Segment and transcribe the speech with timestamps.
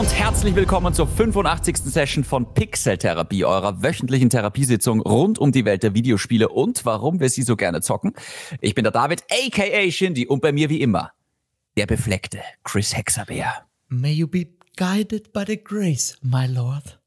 [0.00, 1.76] und herzlich willkommen zur 85.
[1.76, 7.20] Session von Pixel Therapie, eurer wöchentlichen Therapiesitzung rund um die Welt der Videospiele und warum
[7.20, 8.14] wir sie so gerne zocken.
[8.62, 11.12] Ich bin der David, aka Shindy, und bei mir wie immer
[11.76, 13.66] der befleckte Chris Hexabeer.
[13.88, 14.46] May you be
[14.78, 16.98] guided by the grace, my lord.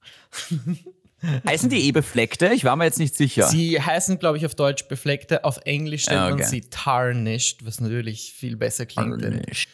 [1.48, 2.52] Heißen die eh befleckte?
[2.53, 3.48] Ich war mir jetzt nicht sicher.
[3.48, 5.45] Sie heißen, glaube ich, auf Deutsch befleckte.
[5.45, 6.44] Auf Englisch nennt Ah, man okay.
[6.44, 9.20] sie tarnished, was natürlich viel besser klingt.
[9.20, 9.67] Tarnished.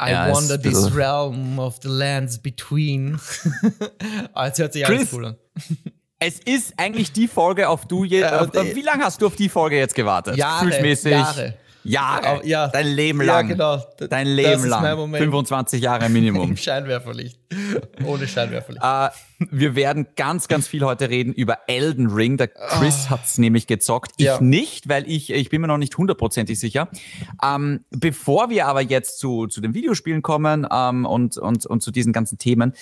[0.00, 3.20] I Ja, wander this realm of the lands between.
[4.34, 5.36] ah, jetzt hört sich alles Chris, cool an.
[6.18, 9.26] Es ist eigentlich die Folge, auf du je, Äh, auf, äh, wie lange hast du
[9.26, 10.36] auf die Folge jetzt gewartet?
[10.36, 10.70] Jahre.
[11.10, 11.54] Jahre.
[11.86, 12.46] Jahre.
[12.46, 12.68] Ja.
[12.68, 13.48] Dein Leben Ja, lang.
[13.48, 13.76] genau.
[14.00, 14.96] D- Dein Leben lang.
[14.96, 15.22] Moment.
[15.22, 16.50] 25 Jahre Minimum.
[16.50, 17.38] Im Scheinwerferlicht.
[18.04, 18.84] Ohne Scheinwerferlicht.
[18.84, 19.08] Äh,
[19.50, 22.36] wir werden ganz, ganz viel heute reden über Elden Ring.
[22.38, 24.12] Der Chris hat's nämlich gezockt.
[24.16, 24.40] Ich Ja.
[24.40, 26.88] nicht, weil ich, ich bin mir noch nicht hundertprozentig sicher.
[27.44, 31.90] Ähm, bevor wir aber jetzt zu, zu den Videospielen kommen ähm, und, und, und zu
[31.90, 32.72] diesen ganzen Themen,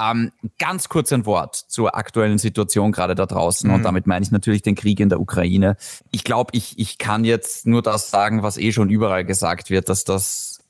[0.00, 3.68] ähm, ganz kurz ein Wort zur aktuellen Situation gerade da draußen.
[3.68, 3.76] Mhm.
[3.76, 5.76] Und damit meine ich natürlich den Krieg in der Ukraine.
[6.10, 9.88] Ich glaube, ich, ich kann jetzt nur das sagen, was eh schon überall gesagt wird,
[9.88, 10.60] dass das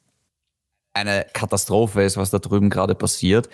[0.92, 3.48] eine Katastrophe ist, was da drüben gerade passiert.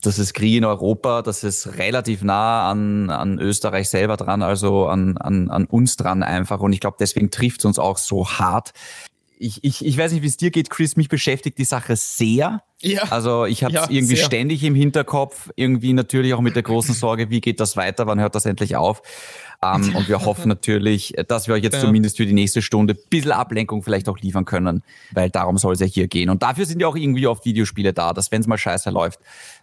[0.00, 4.86] Das ist Krieg in Europa, das ist relativ nah an, an Österreich selber dran, also
[4.86, 6.60] an, an, an uns dran einfach.
[6.60, 8.72] Und ich glaube, deswegen trifft es uns auch so hart.
[9.40, 12.62] Ich, ich, ich weiß nicht, wie es dir geht, Chris, mich beschäftigt die Sache sehr.
[12.80, 13.02] ja.
[13.10, 14.24] Also ich habe es Ja, irgendwie sehr.
[14.24, 18.18] ständig im Hinterkopf, irgendwie natürlich auch mit der großen Sorge, wie geht das weiter, wann
[18.20, 19.02] hört das endlich auf?
[19.62, 21.80] Ähm, und wir hoffen natürlich, dass wir euch jetzt Ja.
[21.80, 25.74] zumindest für die nächste Stunde ein bisschen Ablenkung vielleicht auch liefern können, weil darum soll
[25.74, 26.30] es ja hier gehen.
[26.30, 29.20] Und dafür sind ja auch irgendwie oft Videospiele da, dass wenn es mal scheiße läuft,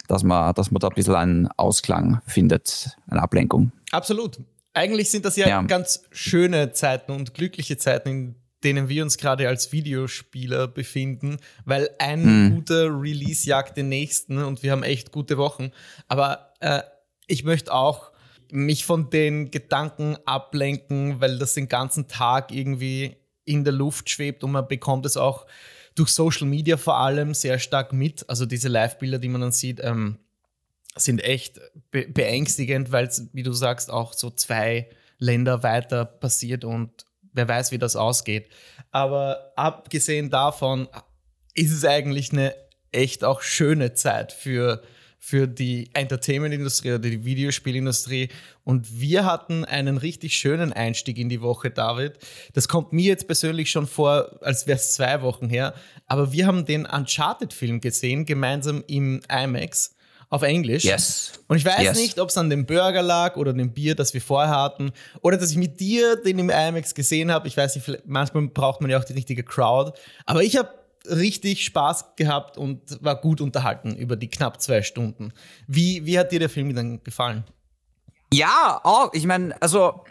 [0.07, 3.71] dass man, dass man da ein bisschen einen Ausklang findet, eine Ablenkung.
[3.91, 4.39] Absolut.
[4.73, 5.61] Eigentlich sind das ja, Ja.
[5.61, 8.35] ganz schöne Zeiten und glückliche Zeiten, in
[8.65, 12.55] denen wir uns gerade als Videospieler befinden, weil ein Hm.
[12.55, 15.71] guter Release jagt den nächsten und wir haben echt gute Wochen.
[16.07, 16.81] Aber äh,
[17.27, 18.11] ich möchte auch
[18.51, 24.43] mich von den Gedanken ablenken, weil das den ganzen Tag irgendwie in der Luft schwebt
[24.43, 25.45] und man bekommt es auch
[25.93, 28.27] durch Social Media vor allem sehr stark mit.
[28.29, 30.17] Also diese Live-Bilder, die man dann sieht, ähm,
[30.95, 31.59] sind echt
[31.91, 34.89] be beängstigend, weil es, wie du sagst, auch so zwei
[35.19, 38.49] Länder weiter passiert und wer weiß, wie das ausgeht.
[38.91, 40.87] Aber abgesehen davon
[41.53, 42.55] ist es eigentlich eine
[42.91, 44.81] echt auch schöne Zeit für,
[45.19, 48.29] für die Entertainment-Industrie oder die Videospielindustrie.
[48.63, 52.17] Und wir hatten einen richtig schönen Einstieg in die Woche, David.
[52.53, 55.75] Das kommt mir jetzt persönlich schon vor, als wäre es zwei Wochen her.
[56.07, 59.94] Aber wir haben den Uncharted-Film gesehen, gemeinsam im IMAX
[60.29, 60.83] auf Englisch.
[60.83, 61.33] Yes.
[61.47, 61.97] Und ich weiß Yes.
[61.97, 64.91] nicht, ob es an dem Burger lag oder dem Bier, das wir vorher hatten,
[65.21, 67.47] oder dass ich mit dir den im IMAX gesehen habe.
[67.47, 69.93] Ich weiß nicht, manchmal braucht man ja auch die richtige Crowd.
[70.25, 70.69] Aber ich habe
[71.07, 75.33] richtig Spaß gehabt und war gut unterhalten über die knapp zwei Stunden.
[75.67, 77.43] Wie, wie hat dir der Film dann gefallen?
[78.33, 79.13] Ja, auch.
[79.13, 80.03] Ich meine, also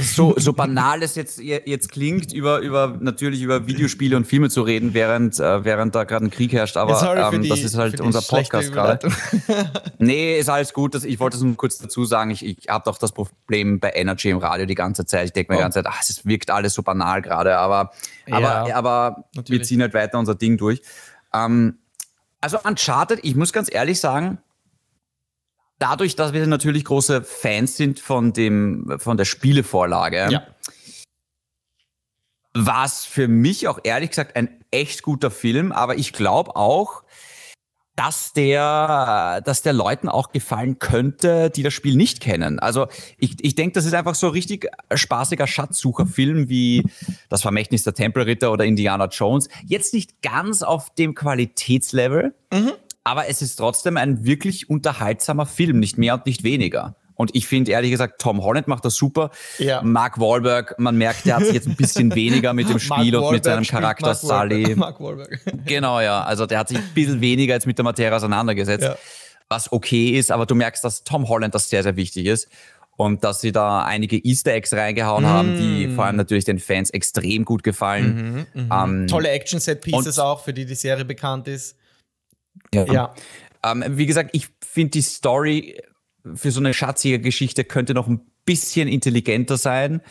[0.00, 4.62] so, so banal es jetzt, jetzt klingt, über, über natürlich über Videospiele und Filme zu
[4.62, 7.98] reden, während, äh, während da gerade ein Krieg herrscht, aber Ja, ähm, das ist halt
[7.98, 9.08] die unser Podcast gerade.
[9.98, 10.94] Nee, ist alles gut.
[10.94, 12.30] Das, ich wollte es nur kurz dazu sagen.
[12.30, 15.26] Ich, ich habe doch das Problem bei Energy im Radio die ganze Zeit.
[15.26, 15.64] Ich denke mir die Oh.
[15.64, 17.92] ganze Zeit, ach, es wirkt alles so banal gerade, aber,
[18.30, 19.64] aber, Ja, aber wir natürlich.
[19.64, 20.82] ziehen halt weiter unser Ding durch.
[21.32, 21.78] Ähm,
[22.40, 24.38] also Uncharted, ich muss ganz ehrlich sagen,
[25.78, 30.42] dadurch, dass wir natürlich große Fans sind von dem, von der Spielevorlage, Ja.
[32.54, 37.02] war es für mich auch ehrlich gesagt ein echt guter Film, aber ich glaube auch,
[37.96, 42.58] dass der, dass der Leuten auch gefallen könnte, die das Spiel nicht kennen.
[42.58, 46.82] Also ich, ich denke, das ist einfach so ein richtig spaßiger Schatzsucherfilm wie
[47.30, 49.48] Das Vermächtnis der Tempelritter oder Indiana Jones.
[49.64, 52.34] Jetzt nicht ganz auf dem Qualitätslevel,
[53.06, 56.96] aber es ist trotzdem ein wirklich unterhaltsamer Film, nicht mehr und nicht weniger.
[57.14, 59.30] Und ich finde ehrlich gesagt, Tom Holland macht das super.
[59.58, 59.80] Ja.
[59.82, 63.32] Mark Wahlberg, man merkt, der hat sich jetzt ein bisschen weniger mit dem Spiel und
[63.32, 64.18] mit seinem Charakter Mark.
[64.18, 64.74] Sully.
[64.76, 65.40] Mark Wahlberg.
[65.64, 66.24] Genau, ja.
[66.24, 68.96] Also der hat sich ein bisschen weniger jetzt mit der Materie auseinandergesetzt, Ja.
[69.48, 72.48] was okay ist, aber du merkst, dass Tom Holland das sehr, sehr wichtig ist.
[72.98, 75.58] Und dass sie da einige Easter Eggs reingehauen haben, Mm.
[75.58, 78.46] die vor allem natürlich den Fans extrem gut gefallen.
[78.54, 81.76] Ähm, Tolle Action-Set-Pieces auch, für die die Serie bekannt ist.
[82.72, 82.84] Ja.
[82.92, 83.14] Ja.
[83.64, 85.80] Ähm, wie gesagt, ich finde die Story
[86.34, 90.02] für so eine schatzige Geschichte könnte noch ein bisschen intelligenter sein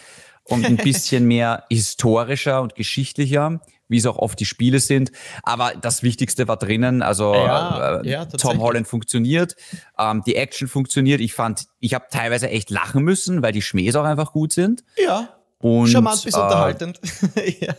[0.43, 5.11] und ein bisschen mehr historischer und geschichtlicher, wie es auch oft die Spiele sind.
[5.43, 7.01] Aber das Wichtigste war drinnen.
[7.01, 8.59] Also Ja, äh, ja, Tom.
[8.59, 9.55] Holland funktioniert,
[9.97, 11.21] ähm, die Action funktioniert.
[11.21, 14.83] Ich fand, ich habe teilweise echt lachen müssen, weil die Schmähs auch einfach gut sind.
[14.97, 15.29] Ja.
[15.65, 16.99] Und, Charmant bis äh, unterhaltend.
[17.59, 17.73] ja.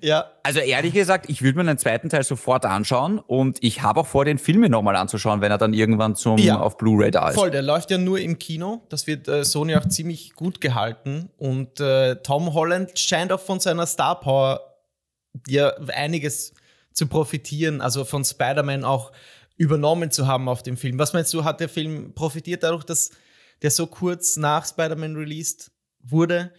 [0.00, 0.30] ja.
[0.44, 4.06] Also ehrlich gesagt, ich würde mir den zweiten Teil sofort anschauen und ich habe auch
[4.06, 6.60] vor, den Film mir nochmal anzuschauen, wenn er dann irgendwann zum ja.
[6.60, 7.34] auf Blu-ray da ist.
[7.34, 8.82] Voll, der läuft ja nur im Kino.
[8.88, 11.28] Das wird äh, Sony auch ziemlich gut gehalten.
[11.36, 14.60] Und äh, Tom Holland scheint auch von seiner Star Power
[15.48, 16.54] ja einiges
[16.92, 19.10] zu profitieren, also von Spider-Man auch
[19.56, 21.00] übernommen zu haben auf dem Film.
[21.00, 23.10] Was meinst du, hat der Film profitiert dadurch, dass
[23.60, 26.52] der so kurz nach Spider-Man released wurde?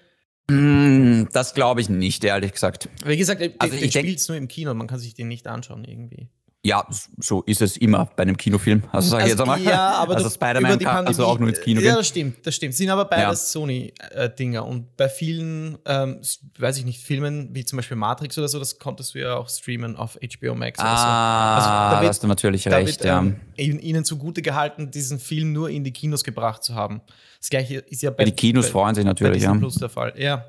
[0.49, 2.89] Mm, das glaube ich nicht, ehrlich gesagt.
[3.03, 5.85] Wie gesagt, also ich spiele es nur im Kino, man kann sich den nicht anschauen
[5.85, 6.27] irgendwie.
[6.65, 6.83] Ja,
[7.19, 8.81] so ist es immer bei einem Kinofilm.
[8.91, 9.61] Also sage ich also, jetzt einmal.
[9.61, 11.89] Ja, aber also Spider-Man kann also auch nur ins Kino gehen.
[11.89, 12.73] Ja, das stimmt, das stimmt.
[12.73, 13.35] Sind aber beides ja.
[13.35, 14.65] Sony-Dinger.
[14.65, 16.21] Und bei vielen, ähm,
[16.57, 19.47] weiß ich nicht, Filmen wie zum Beispiel Matrix oder so, das konntest du ja auch
[19.47, 21.67] streamen auf HBO Max ah, oder so.
[21.67, 23.65] Also, da wird, hast du natürlich da recht, wird, ähm, ja.
[23.65, 27.01] ihnen zugute gehalten, diesen Film nur in die Kinos gebracht zu haben.
[27.37, 28.23] Das gleiche ist ja bei.
[28.23, 29.55] Ja, die Kinos bei, freuen sich natürlich, bei ja.
[29.55, 30.13] Plus der Fall.
[30.17, 30.43] Ja,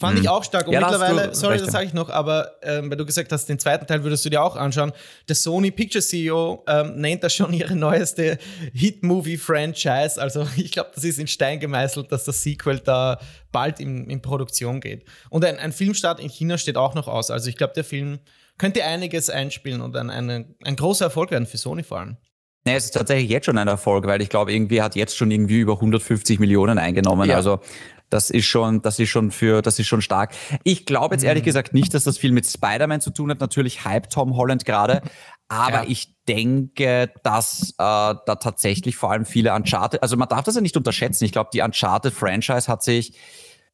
[0.00, 0.22] Fand mhm.
[0.22, 0.66] ich auch stark.
[0.66, 3.58] Und ja, mittlerweile, sorry, das sage ich noch, aber ähm, weil du gesagt hast, den
[3.58, 4.92] zweiten Teil würdest du dir auch anschauen.
[5.28, 8.38] Der Sony Picture CEO ähm, nennt das schon ihre neueste
[8.72, 10.18] Hit-Movie-Franchise.
[10.18, 13.20] Also ich glaube, das ist in Stein gemeißelt, dass das Sequel da
[13.52, 15.04] bald in, in Produktion geht.
[15.28, 17.30] Und ein, ein Filmstart in China steht auch noch aus.
[17.30, 18.20] Also ich glaube, der Film
[18.56, 22.16] könnte einiges einspielen und ein, eine, ein großer Erfolg werden für Sony vor allem.
[22.64, 25.30] Nee, es ist tatsächlich jetzt schon ein Erfolg, weil ich glaube, irgendwie hat jetzt schon
[25.30, 27.28] irgendwie über 150 Millionen eingenommen.
[27.28, 27.36] Ja.
[27.36, 27.60] Also
[28.10, 30.34] das ist schon, das ist schon für, das ist schon stark.
[30.64, 31.46] Ich glaube jetzt ehrlich mhm.
[31.46, 33.40] gesagt nicht, dass das viel mit Spider-Man zu tun hat.
[33.40, 35.00] Natürlich hype Tom Holland gerade.
[35.48, 35.88] Aber ja.
[35.88, 40.60] ich denke, dass äh, da tatsächlich vor allem viele Uncharted, also man darf das ja
[40.60, 41.24] nicht unterschätzen.
[41.24, 43.16] Ich glaube, die Uncharted-Franchise hat sich,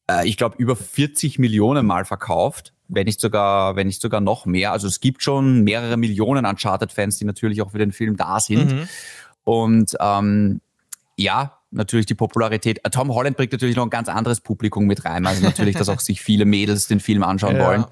[0.09, 4.45] äh, ich glaube, über 40 Millionen Mal verkauft, wenn nicht sogar, wenn nicht sogar noch
[4.45, 4.71] mehr.
[4.71, 8.71] Also es gibt schon mehrere Millionen Uncharted-Fans, die natürlich auch für den Film da sind.
[8.71, 8.89] Mhm.
[9.43, 10.61] Und ähm,
[11.15, 12.81] ja, natürlich die Popularität.
[12.91, 15.25] Tom Holland bringt natürlich noch ein ganz anderes Publikum mit rein.
[15.25, 17.65] Also natürlich, dass auch sich viele Mädels den Film anschauen ja.
[17.65, 17.85] wollen.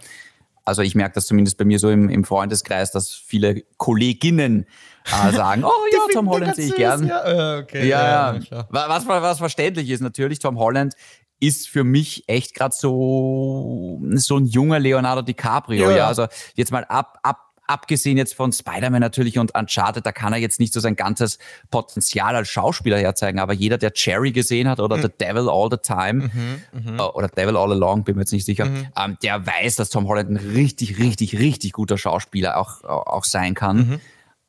[0.66, 4.66] Also ich merke das zumindest bei mir so im, im Freundeskreis, dass viele Kolleginnen
[5.06, 7.08] äh, sagen, oh ja, Tom Holland sehe ich gern.
[7.08, 7.88] Ja, okay.
[7.88, 8.68] ja, ja.
[8.70, 10.96] Was, was verständlich ist natürlich, Tom Holland
[11.40, 15.92] ist für mich echt gerade so so ein junger Leonardo DiCaprio.
[15.92, 15.98] Ja.
[15.98, 16.08] ja.
[16.08, 20.39] also jetzt mal ab ab abgesehen jetzt von Spider-Man natürlich und Uncharted, da kann er
[20.39, 21.39] jetzt nicht so sein ganzes
[21.71, 25.01] Potenzial als Schauspieler herzeigen, aber jeder, der Cherry gesehen hat oder mhm.
[25.03, 27.00] The Devil All the Time mhm, mhm.
[27.00, 28.88] Oder Devil All Along, bin mir jetzt nicht sicher, mhm.
[28.97, 33.53] ähm, der weiß, dass Tom Holland ein richtig, richtig, richtig guter Schauspieler auch, auch sein
[33.53, 33.77] kann.
[33.77, 34.00] Mhm.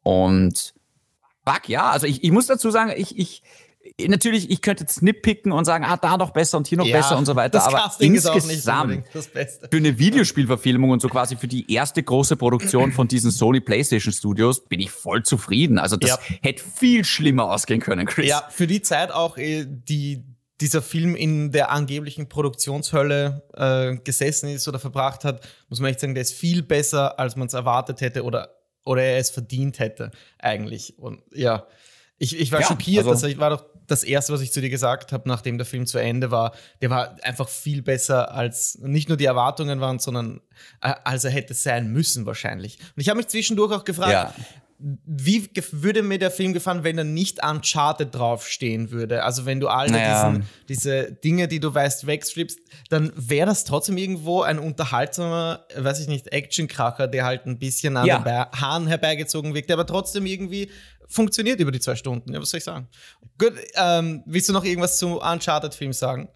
[0.02, 0.74] Und
[1.46, 3.42] fuck, ja, also ich, ich muss dazu sagen, ich, ich,
[4.06, 6.96] natürlich, ich könnte jetzt nitpicken und sagen, ah, da noch besser und hier noch ja,
[6.96, 7.58] besser und so weiter.
[7.58, 9.68] Das aber Casting insgesamt das Beste.
[9.70, 14.12] für eine Videospielverfilmung und so quasi für die erste große Produktion von diesen Sony PlayStation
[14.12, 15.78] Studios bin ich voll zufrieden.
[15.78, 16.18] Also das ja.
[16.42, 18.28] hätte viel schlimmer ausgehen können, Chris.
[18.28, 20.24] Ja, für die Zeit auch äh, die
[20.60, 26.00] dieser Film in der angeblichen Produktionshölle äh, gesessen ist oder verbracht hat, muss man echt
[26.00, 29.78] sagen, der ist viel besser, als man es erwartet hätte oder, oder er es verdient
[29.78, 30.98] hätte, eigentlich.
[30.98, 31.66] Und ja,
[32.18, 34.60] ich, ich war ja, schockiert, also, dass ich war doch das erste, was ich zu
[34.60, 38.78] dir gesagt habe, nachdem der Film zu Ende war, der war einfach viel besser als
[38.82, 40.40] nicht nur die Erwartungen waren, sondern
[40.80, 42.78] äh, als er hätte sein müssen wahrscheinlich.
[42.78, 44.34] Und ich habe mich zwischendurch auch gefragt, ja.
[44.78, 49.22] wie würde mir der Film gefallen, wenn er nicht Uncharted draufstehen würde?
[49.22, 50.30] Also wenn du all naja.
[50.30, 52.58] diesen, diese Dinge, die du weißt, wegstrippst,
[52.90, 57.96] dann wäre das trotzdem irgendwo ein unterhaltsamer, weiß ich nicht, Actionkracher, der halt ein bisschen
[57.96, 58.18] an ja.
[58.18, 60.70] den Haaren herbeigezogen wirkt, der aber trotzdem irgendwie
[61.08, 62.32] funktioniert über die zwei Stunden.
[62.32, 62.88] Ja, was soll ich sagen?
[63.38, 66.28] Gut, ähm, willst du noch irgendwas zu Uncharted-Film sagen?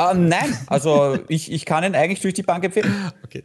[0.00, 3.12] Uh, nein, also ich, ich kann ihn eigentlich durch die Bank empfehlen.
[3.24, 3.44] Okay.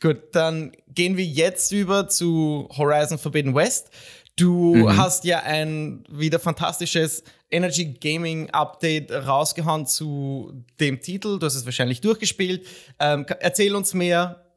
[0.00, 3.90] Gut, dann gehen wir jetzt über zu Horizon Forbidden West.
[4.36, 4.96] Du mhm.
[4.96, 11.38] hast ja ein wieder fantastisches Energy Gaming Update rausgehauen zu dem Titel.
[11.38, 12.66] Du hast es wahrscheinlich durchgespielt.
[13.00, 14.47] Ähm, erzähl uns mehr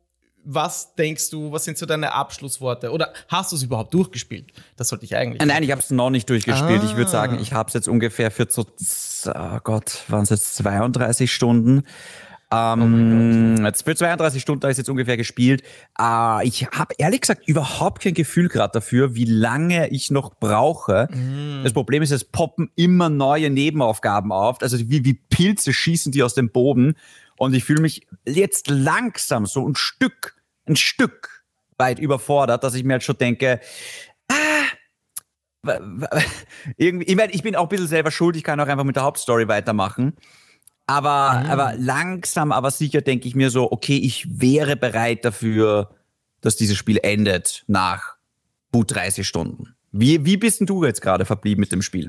[0.44, 2.92] was denkst du, was sind so deine Abschlussworte?
[2.92, 4.52] Oder hast du es überhaupt durchgespielt?
[4.76, 5.46] Das sollte ich eigentlich.
[5.46, 6.82] Nein, ich habe es noch nicht durchgespielt.
[6.82, 6.86] Ah.
[6.86, 10.56] Ich würde sagen, ich habe es jetzt ungefähr für so, oh Gott, waren es jetzt
[10.56, 11.84] 32 Stunden.
[12.54, 15.64] Ähm, oh für 32 Stunden habe ich jetzt ungefähr gespielt.
[15.98, 21.08] Äh, ich habe ehrlich gesagt überhaupt kein Gefühl gerade dafür, wie lange ich noch brauche.
[21.14, 21.64] Mm.
[21.64, 24.62] Das Problem ist, es poppen immer neue Nebenaufgaben auf.
[24.62, 26.96] Also wie, wie Pilze schießen die aus dem Boden.
[27.42, 30.36] Und ich fühle mich jetzt langsam so ein Stück,
[30.68, 31.44] ein Stück
[31.76, 33.60] weit überfordert, dass ich mir halt schon denke,
[34.28, 35.68] ah,
[36.78, 38.96] irgendwie, ich, meine, ich bin auch ein bisschen selber schuld, ich kann auch einfach mit
[38.96, 40.14] der Hauptstory weitermachen.
[40.86, 41.50] Aber, mhm.
[41.50, 45.96] aber langsam, aber sicher denke ich mir so, okay, ich wäre bereit dafür,
[46.42, 48.18] dass dieses Spiel endet nach
[48.72, 49.74] gut 30 Stunden.
[49.92, 52.08] Wie, wie bist denn du jetzt gerade verblieben mit dem Spiel?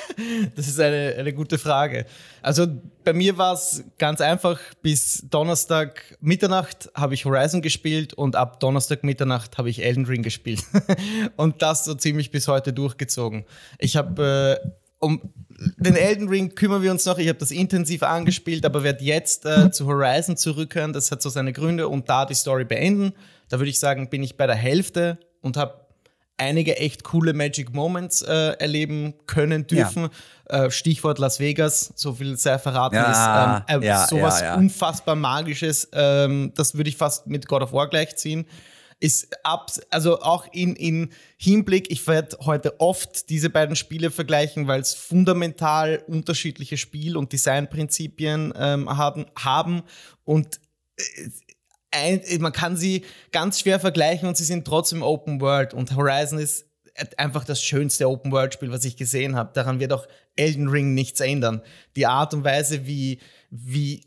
[0.56, 2.04] das ist eine, eine gute Frage.
[2.42, 2.66] Also
[3.02, 4.60] bei mir war es ganz einfach.
[4.82, 10.22] Bis Donnerstag Mitternacht habe ich Horizon gespielt und ab Donnerstag Mitternacht habe ich Elden Ring
[10.22, 10.62] gespielt.
[11.36, 13.44] und das so ziemlich bis heute durchgezogen.
[13.78, 15.32] Ich habe äh, um
[15.78, 17.18] den Elden Ring kümmern wir uns noch.
[17.18, 20.92] Ich habe das intensiv angespielt, aber werde jetzt äh, zu Horizon zurückkehren.
[20.92, 23.12] Das hat so seine Gründe und da die Story beenden.
[23.48, 25.83] Da würde ich sagen, bin ich bei der Hälfte und habe
[26.36, 30.08] einige echt coole Magic Moments äh, erleben können dürfen.
[30.50, 30.64] Ja.
[30.64, 33.64] Äh, Stichwort Las Vegas, so viel sei verraten ja, ist.
[33.68, 37.88] Ähm, äh, ja, sowas unfassbar Magisches, ähm, das würde ich fast mit God of War
[37.88, 38.46] gleichziehen.
[39.00, 44.66] Ist ab, also auch in, in Hinblick, ich werde heute oft diese beiden Spiele vergleichen,
[44.66, 49.82] weil es fundamental unterschiedliche Spiel- und Designprinzipien ähm, haben, haben
[50.24, 50.60] und
[50.96, 51.02] äh,
[51.94, 55.74] ein, man kann sie ganz schwer vergleichen und sie sind trotzdem Open World.
[55.74, 56.66] Und Horizon ist
[57.16, 59.52] einfach das schönste Open World Spiel, was ich gesehen habe.
[59.54, 61.62] Daran wird auch Elden Ring nichts ändern.
[61.96, 63.20] Die Art und Weise, wie,
[63.50, 64.02] wie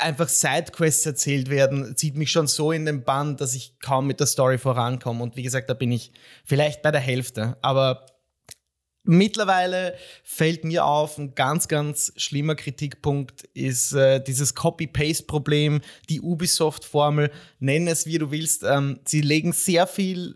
[0.00, 4.20] einfach Sidequests erzählt werden, zieht mich schon so in den Bann, dass ich kaum mit
[4.20, 5.22] der Story vorankomme.
[5.22, 6.12] Und wie gesagt, da bin ich
[6.44, 7.56] vielleicht bei der Hälfte.
[7.62, 8.06] Aber
[9.02, 15.80] Mittlerweile fällt mir auf, ein ganz, ganz schlimmer Kritikpunkt ist äh, dieses Copy-Paste-Problem,
[16.10, 17.30] die Ubisoft-Formel,
[17.60, 18.62] nenn es wie du willst.
[18.62, 20.34] Ähm, sie legen sehr viel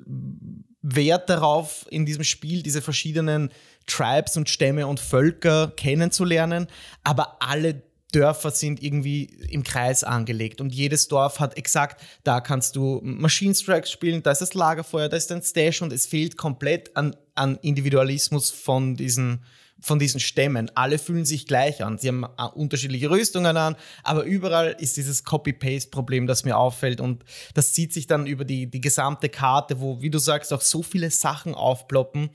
[0.80, 3.50] Wert darauf, in diesem Spiel diese verschiedenen
[3.86, 6.66] Tribes und Stämme und Völker kennenzulernen,
[7.02, 12.76] aber alle Dörfer sind irgendwie im Kreis angelegt und jedes Dorf hat exakt, da kannst
[12.76, 16.36] du Machine Strikes spielen, da ist das Lagerfeuer, da ist ein Stash und es fehlt
[16.36, 19.44] komplett an, an Individualismus von diesen,
[19.80, 20.70] von diesen Stämmen.
[20.74, 21.98] Alle fühlen sich gleich an.
[21.98, 27.00] Sie haben äh, unterschiedliche Rüstungen an, aber überall ist dieses Copy-Paste-Problem, das mir auffällt.
[27.00, 27.24] Und
[27.54, 30.82] das zieht sich dann über die, die gesamte Karte, wo, wie du sagst, auch so
[30.82, 32.30] viele Sachen aufploppen,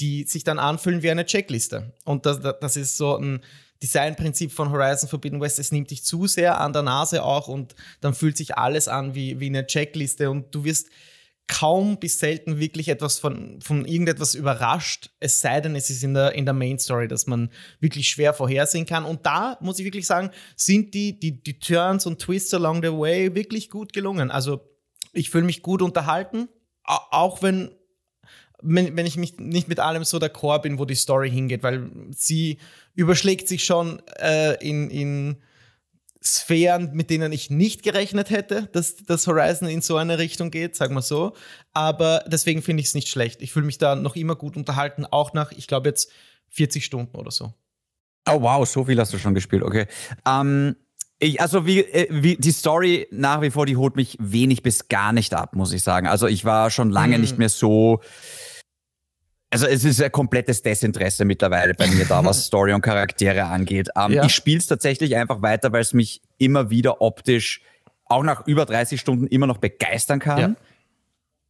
[0.00, 1.92] die sich dann anfühlen wie eine Checkliste.
[2.04, 3.42] Und das, das ist so ein
[3.82, 7.74] Designprinzip von Horizon Forbidden West, es nimmt dich zu sehr an der Nase auch und
[8.02, 10.88] dann fühlt sich alles an wie, wie eine Checkliste und du wirst
[11.50, 16.14] kaum bis selten wirklich etwas von, von irgendetwas überrascht, es sei denn, es ist in
[16.14, 19.04] der, in der Main Story, dass man wirklich schwer vorhersehen kann.
[19.04, 22.92] Und da muss ich wirklich sagen, sind die, die, die Turns und Twists along the
[22.92, 24.30] way wirklich gut gelungen.
[24.30, 24.60] Also
[25.12, 26.48] ich fühle mich gut unterhalten,
[26.84, 27.72] auch wenn
[28.62, 31.90] wenn, wenn ich mich nicht mit allem so d'accord bin, wo die Story hingeht, weil
[32.14, 32.58] sie
[32.94, 35.36] überschlägt sich schon äh, in, in
[36.22, 40.76] Sphären, mit denen ich nicht gerechnet hätte, dass das Horizon in so eine Richtung geht,
[40.76, 41.34] sagen wir so.
[41.72, 43.40] Aber deswegen finde ich es nicht schlecht.
[43.40, 46.10] Ich fühle mich da noch immer gut unterhalten, auch nach, ich glaube, jetzt
[46.50, 47.54] 40 Stunden oder so.
[48.28, 49.86] Oh wow, so viel hast du schon gespielt, okay.
[50.26, 50.76] Ähm,
[51.18, 54.88] ich, also wie, äh, wie die Story nach wie vor, die holt mich wenig bis
[54.88, 56.06] gar nicht ab, muss ich sagen.
[56.06, 57.20] Also ich war schon lange hm.
[57.22, 58.00] nicht mehr so
[59.50, 63.88] also es ist ein komplettes Desinteresse mittlerweile bei mir da, was Story und Charaktere angeht.
[63.96, 64.24] Ähm, ja.
[64.24, 67.60] Ich spiele es tatsächlich einfach weiter, weil es mich immer wieder optisch,
[68.04, 70.38] auch nach über 30 Stunden, immer noch begeistern kann.
[70.38, 70.56] Ja.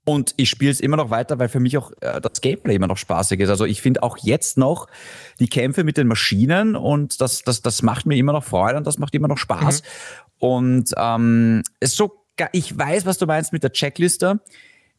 [0.06, 2.86] Und ich spiele es immer noch weiter, weil für mich auch äh, das Gameplay immer
[2.86, 3.50] noch spaßig ist.
[3.50, 4.86] Also ich finde auch jetzt noch
[5.38, 8.86] die Kämpfe mit den Maschinen und das, das, das macht mir immer noch Freude und
[8.86, 9.82] das macht immer noch Spaß.
[9.82, 9.86] Mhm.
[10.38, 14.40] Und ähm, es so, ich weiß, was du meinst mit der Checkliste.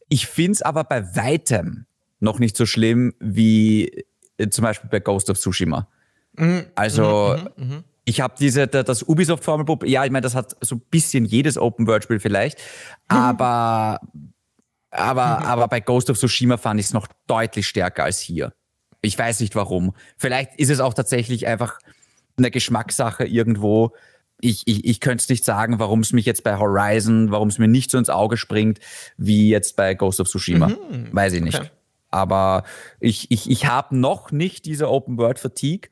[0.08, 1.86] Ich finde es aber bei weitem
[2.22, 4.04] noch nicht so schlimm wie
[4.38, 5.88] äh, zum Beispiel bei Ghost of Tsushima.
[6.36, 6.66] Mhm.
[6.74, 7.84] Also mhm, mhm, mhm.
[8.04, 11.58] ich habe diese das Ubisoft Formelbuch, ja, ich meine, das hat so ein bisschen jedes
[11.58, 12.58] Open World Spiel vielleicht,
[13.08, 14.00] aber
[14.90, 15.46] aber mhm.
[15.46, 18.52] aber bei Ghost of Tsushima fand ich es noch deutlich stärker als hier.
[19.02, 19.94] Ich weiß nicht warum.
[20.16, 21.80] Vielleicht ist es auch tatsächlich einfach
[22.36, 23.92] eine Geschmackssache irgendwo.
[24.40, 27.58] Ich, ich, ich könnte es nicht sagen, warum es mich jetzt bei Horizon, warum es
[27.58, 28.78] mir nicht so ins Auge springt,
[29.16, 30.68] wie jetzt bei Ghost of Tsushima.
[30.68, 31.08] Mhm.
[31.12, 31.58] Weiß ich nicht.
[31.58, 31.70] Okay.
[32.12, 32.62] Aber
[33.00, 35.88] ich, ich, ich habe noch nicht diese Open World Fatigue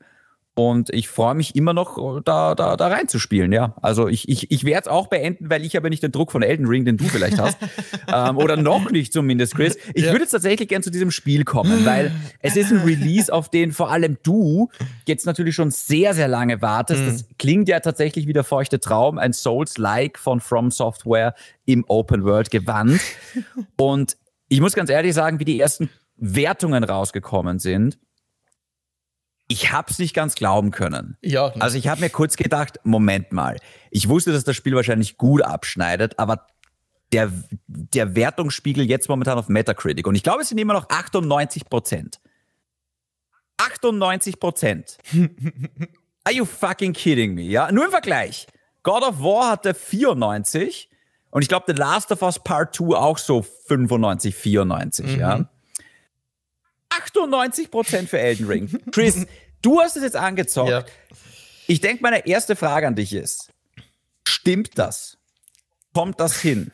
[0.53, 3.73] und ich freue mich immer noch, da, da, da reinzuspielen, ja.
[3.81, 6.43] Also ich, ich, ich werde es auch beenden, weil ich habe nicht den Druck von
[6.43, 7.57] Elden Ring, den du vielleicht hast.
[8.13, 9.77] ähm, oder noch nicht zumindest, Chris.
[9.93, 10.11] Ich ja.
[10.11, 12.11] würde jetzt tatsächlich gern zu diesem Spiel kommen, weil
[12.41, 14.69] es ist ein Release, auf den vor allem du
[15.07, 17.01] jetzt natürlich schon sehr, sehr lange wartest.
[17.01, 17.05] Mhm.
[17.05, 21.33] Das klingt ja tatsächlich wie der feuchte Traum, ein Souls-like von From Software
[21.65, 22.99] im Open World gewandt.
[23.77, 24.17] Und
[24.49, 25.89] ich muss ganz ehrlich sagen, wie die ersten
[26.21, 27.97] Wertungen rausgekommen sind,
[29.47, 31.17] ich habe es nicht ganz glauben können.
[31.21, 31.51] Ja.
[31.59, 33.57] Also ich habe mir kurz gedacht, Moment mal,
[33.89, 36.47] ich wusste, dass das Spiel wahrscheinlich gut abschneidet, aber
[37.11, 37.33] der,
[37.67, 42.21] der Wertungsspiegel jetzt momentan auf Metacritic und ich glaube, es sind immer noch 98 Prozent.
[43.57, 44.97] 98 Prozent.
[46.23, 47.41] Are you fucking kidding me?
[47.41, 48.47] Ja, nur im Vergleich.
[48.83, 50.89] God of War hatte 94
[51.31, 55.19] und ich glaube, The Last of Us Part 2 auch so 95, 94, mhm.
[55.19, 55.49] ja.
[56.91, 58.79] 98% für Elden Ring.
[58.91, 59.25] Chris,
[59.61, 60.69] du hast es jetzt angezockt.
[60.69, 60.85] Ja.
[61.67, 63.49] Ich denke, meine erste Frage an dich ist:
[64.27, 65.17] Stimmt das?
[65.93, 66.71] Kommt das hin?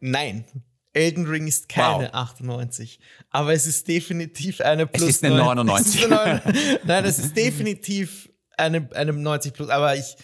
[0.00, 0.44] Nein.
[0.92, 2.14] Elden Ring ist keine wow.
[2.14, 2.98] 98,
[3.30, 5.08] aber es ist definitiv eine plus.
[5.08, 6.02] Es ist eine 99.
[6.02, 6.42] Ist eine
[6.84, 10.16] Nein, es ist definitiv eine, eine 90 plus, aber ich,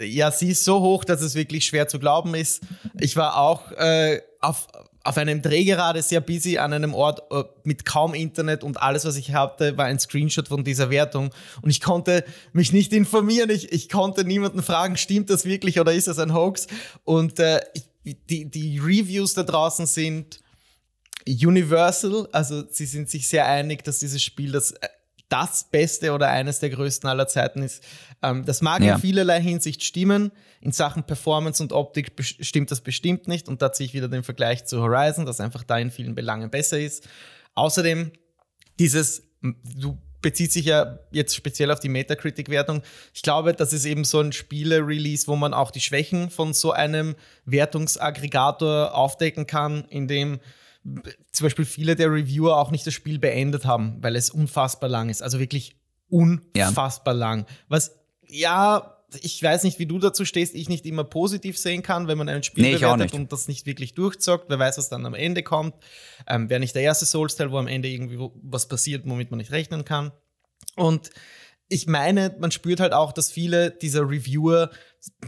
[0.00, 2.62] ja, sie ist so hoch, dass es wirklich schwer zu glauben ist.
[2.98, 4.68] Ich war auch äh, auf,
[5.04, 9.04] auf einem Dreh gerade sehr busy an einem Ort äh, mit kaum Internet und alles,
[9.04, 11.30] was ich hatte, war ein Screenshot von dieser Wertung.
[11.60, 13.50] Und ich konnte mich nicht informieren.
[13.50, 16.66] Ich, ich konnte niemanden fragen, stimmt das wirklich oder ist das ein Hoax?
[17.04, 17.60] Und äh,
[18.04, 20.40] die, die Reviews da draußen sind
[21.26, 22.26] universal.
[22.32, 24.88] Also sie sind sich sehr einig, dass dieses Spiel das äh,
[25.28, 27.82] das Beste oder eines der größten aller Zeiten ist.
[28.24, 28.94] Ähm, das mag ja.
[28.94, 30.32] in vielerlei Hinsicht stimmen.
[30.60, 33.48] In Sachen Performance und Optik stimmt das bestimmt nicht.
[33.48, 36.50] Und da ziehe ich wieder den Vergleich zu Horizon, das einfach da in vielen Belangen
[36.50, 37.08] besser ist.
[37.54, 38.12] Außerdem,
[38.78, 42.82] dieses, du bezieht sich ja jetzt speziell auf die Metacritic-Wertung.
[43.12, 46.72] Ich glaube, das ist eben so ein Spiele-Release, wo man auch die Schwächen von so
[46.72, 47.14] einem
[47.44, 50.40] Wertungsaggregator aufdecken kann, indem
[51.30, 55.10] zum Beispiel viele der Reviewer auch nicht das Spiel beendet haben, weil es unfassbar lang
[55.10, 55.22] ist.
[55.22, 55.76] Also wirklich
[56.08, 57.20] unfassbar ja.
[57.20, 57.46] lang.
[57.68, 57.92] Was,
[58.28, 62.18] ja, ich weiß nicht, wie du dazu stehst, ich nicht immer positiv sehen kann, wenn
[62.18, 64.48] man ein Spiel nee, bewertet und das nicht wirklich durchzockt.
[64.48, 65.74] Wer weiß, was dann am Ende kommt.
[66.26, 69.52] Ähm, Wäre nicht der erste Souls-Teil, wo am Ende irgendwie was passiert, womit man nicht
[69.52, 70.12] rechnen kann.
[70.76, 71.10] Und
[71.68, 74.70] ich meine, man spürt halt auch, dass viele dieser Reviewer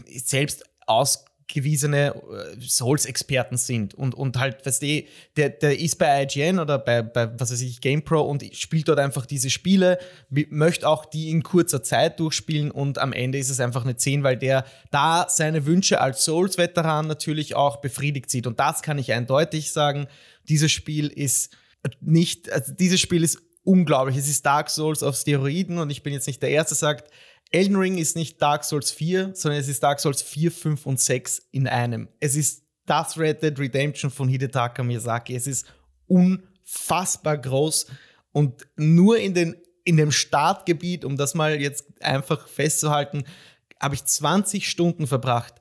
[0.07, 3.93] selbst aus gewiesene äh, Souls-Experten sind.
[3.93, 5.03] Und, und halt, weißt du,
[5.37, 8.99] der, der ist bei IGN oder bei, bei, was weiß ich, GamePro und spielt dort
[8.99, 9.97] einfach diese Spiele,
[10.29, 14.23] möchte auch die in kurzer Zeit durchspielen und am Ende ist es einfach eine 10,
[14.23, 18.47] weil der da seine Wünsche als Souls-Veteran natürlich auch befriedigt sieht.
[18.47, 20.07] Und das kann ich eindeutig sagen,
[20.49, 21.55] dieses Spiel ist
[22.01, 26.13] nicht, also dieses Spiel ist unglaublich, es ist Dark Souls auf Steroiden und ich bin
[26.13, 27.11] jetzt nicht der Erste, sagt,
[27.51, 30.99] Elden Ring ist nicht Dark Souls 4, sondern es ist Dark Souls 4, 5 und
[30.99, 32.09] 6 in einem.
[32.19, 35.35] Es ist das Red Dead Redemption von Hidetaka Miyazaki.
[35.35, 35.65] Es ist
[36.07, 37.87] unfassbar groß
[38.31, 43.23] und nur in, den, in dem Startgebiet, um das mal jetzt einfach festzuhalten,
[43.79, 45.55] habe ich 20 Stunden verbracht,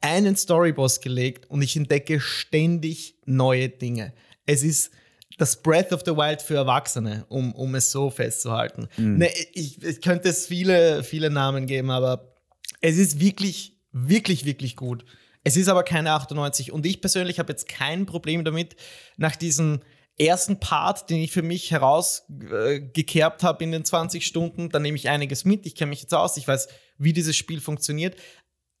[0.00, 4.14] einen Storyboss gelegt und ich entdecke ständig neue Dinge.
[4.46, 4.90] Es ist
[5.38, 8.88] das Breath of the Wild für Erwachsene, um, um es so festzuhalten.
[8.96, 9.18] Mhm.
[9.18, 12.34] Ne, ich, ich könnte es viele, viele Namen geben, aber
[12.80, 15.04] es ist wirklich, wirklich, wirklich gut.
[15.42, 18.76] Es ist aber keine 98 und ich persönlich habe jetzt kein Problem damit,
[19.16, 19.80] nach diesem
[20.18, 24.96] ersten Part, den ich für mich herausgekerbt äh, habe in den 20 Stunden, da nehme
[24.96, 25.64] ich einiges mit.
[25.64, 28.16] Ich kenne mich jetzt aus, ich weiß, wie dieses Spiel funktioniert.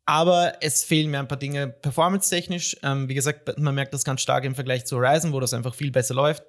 [0.06, 2.76] Aber es fehlen mir ein paar Dinge performance-technisch.
[2.82, 5.74] Ähm, wie gesagt, man merkt das ganz stark im Vergleich zu Horizon, wo das einfach
[5.74, 6.42] viel besser läuft.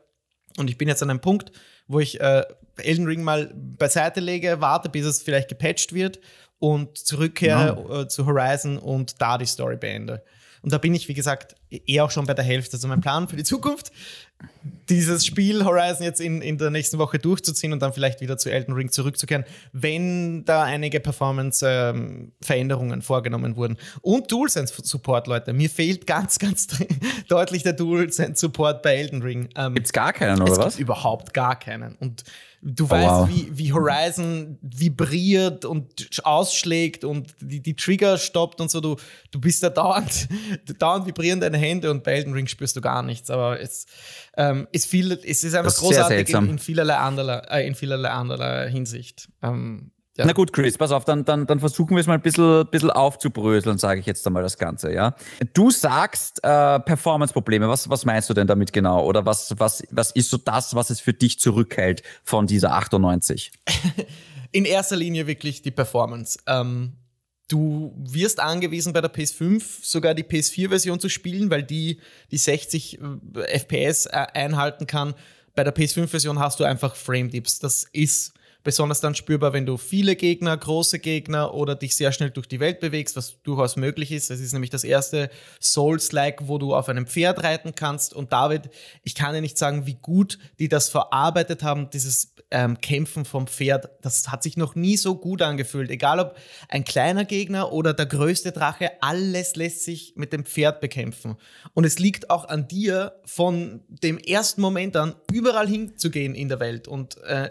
[0.58, 1.52] Und ich bin jetzt an einem Punkt,
[1.88, 2.44] wo ich äh,
[2.78, 6.20] Elden Ring mal beiseite lege, warte, bis es vielleicht gepatcht wird
[6.60, 8.02] und zurückkehre no.
[8.02, 10.24] äh, zu Horizon und da die Story beende.
[10.62, 12.78] Und da bin ich, wie gesagt, eh auch schon bei der Hälfte.
[12.78, 13.92] Also mein Plan für die Zukunft,
[14.90, 18.52] dieses Spiel Horizon jetzt in, in der nächsten Woche durchzuziehen und dann vielleicht wieder zu
[18.52, 23.78] Elden Ring zurückzukehren, wenn da einige Performance-Veränderungen ähm, vorgenommen wurden.
[24.02, 25.54] Und DualSense-Support, Leute.
[25.54, 26.68] Mir fehlt ganz, ganz
[27.30, 29.50] deutlich der DualSense-Support bei Elden Ring.
[29.56, 30.78] Ähm, Gibt es gar keinen, oder was?
[30.78, 31.96] Überhaupt gar keinen.
[31.96, 32.24] Und
[32.64, 33.28] Du oh, weißt, wow.
[33.28, 38.80] wie, wie Horizon vibriert und ausschlägt und die, die Trigger stoppt und so.
[38.82, 38.98] Du,
[39.32, 40.28] du bist da dauernd,
[40.78, 43.32] dauernd vibrieren deine Hände und bei Elden Ring spürst du gar nichts.
[43.32, 43.88] Aber es
[44.38, 48.10] ähm, ist viel, es ist einfach ist großartig in, in, vielerlei anderer, äh, in vielerlei
[48.10, 49.30] anderer Hinsicht.
[49.42, 50.26] Ähm, ja.
[50.26, 52.92] Na gut, Chris, pass auf, dann, dann, dann versuchen wir es mal ein bisschen, bisschen
[52.92, 55.16] aufzubröseln, sage ich jetzt einmal das Ganze, ja.
[55.54, 59.06] Du sagst äh, Performance-Probleme, was, was meinst du denn damit genau?
[59.06, 63.54] Oder was, was, was ist so das, was es für dich zurückhält von dieser 98?
[64.52, 66.40] In erster Linie wirklich die Performance.
[66.46, 66.98] Ähm,
[67.52, 72.00] du wirst angewiesen bei der PS5 sogar die PS4-Version zu spielen, weil die
[72.32, 75.14] die 60 äh, FPS äh, einhalten kann.
[75.56, 77.60] Bei der PS5-Version hast du einfach Frame-Dips.
[77.60, 78.34] Das ist
[78.64, 82.60] Besonders dann spürbar, wenn du viele Gegner, große Gegner oder dich sehr schnell durch die
[82.60, 84.30] Welt bewegst, was durchaus möglich ist.
[84.30, 88.14] Es ist nämlich das erste Souls-like, wo du auf einem Pferd reiten kannst.
[88.14, 88.70] Und David,
[89.02, 93.48] ich kann dir nicht sagen, wie gut die das verarbeitet haben, dieses ähm, Kämpfen vom
[93.48, 93.90] Pferd.
[94.02, 95.90] Das hat sich noch nie so gut angefühlt.
[95.90, 96.36] Egal ob
[96.70, 101.38] ein kleiner Gegner oder der größte Drache, alles lässt sich mit dem Pferd bekämpfen.
[101.74, 106.60] Und es liegt auch an dir, von dem ersten Moment an überall hinzugehen in der
[106.60, 106.88] Welt.
[106.88, 107.50] Und äh,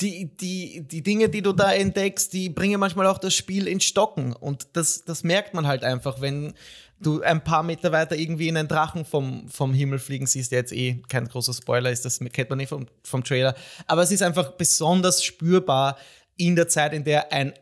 [0.00, 3.84] die, die, die Dinge, die du da entdeckst, die bringen manchmal auch das Spiel ins
[3.84, 4.32] Stocken.
[4.32, 6.54] Und das, das merkt man halt einfach, wenn
[7.00, 10.60] du ein paar Meter weiter irgendwie in einen Drachen vom, vom Himmel fliegen siehst, der
[10.60, 13.54] jetzt eh kein großer Spoiler ist, das kennt man eh vom, vom Trailer.
[13.86, 15.96] Aber es ist einfach besonders spürbar
[16.36, 17.54] in der Zeit, in der ein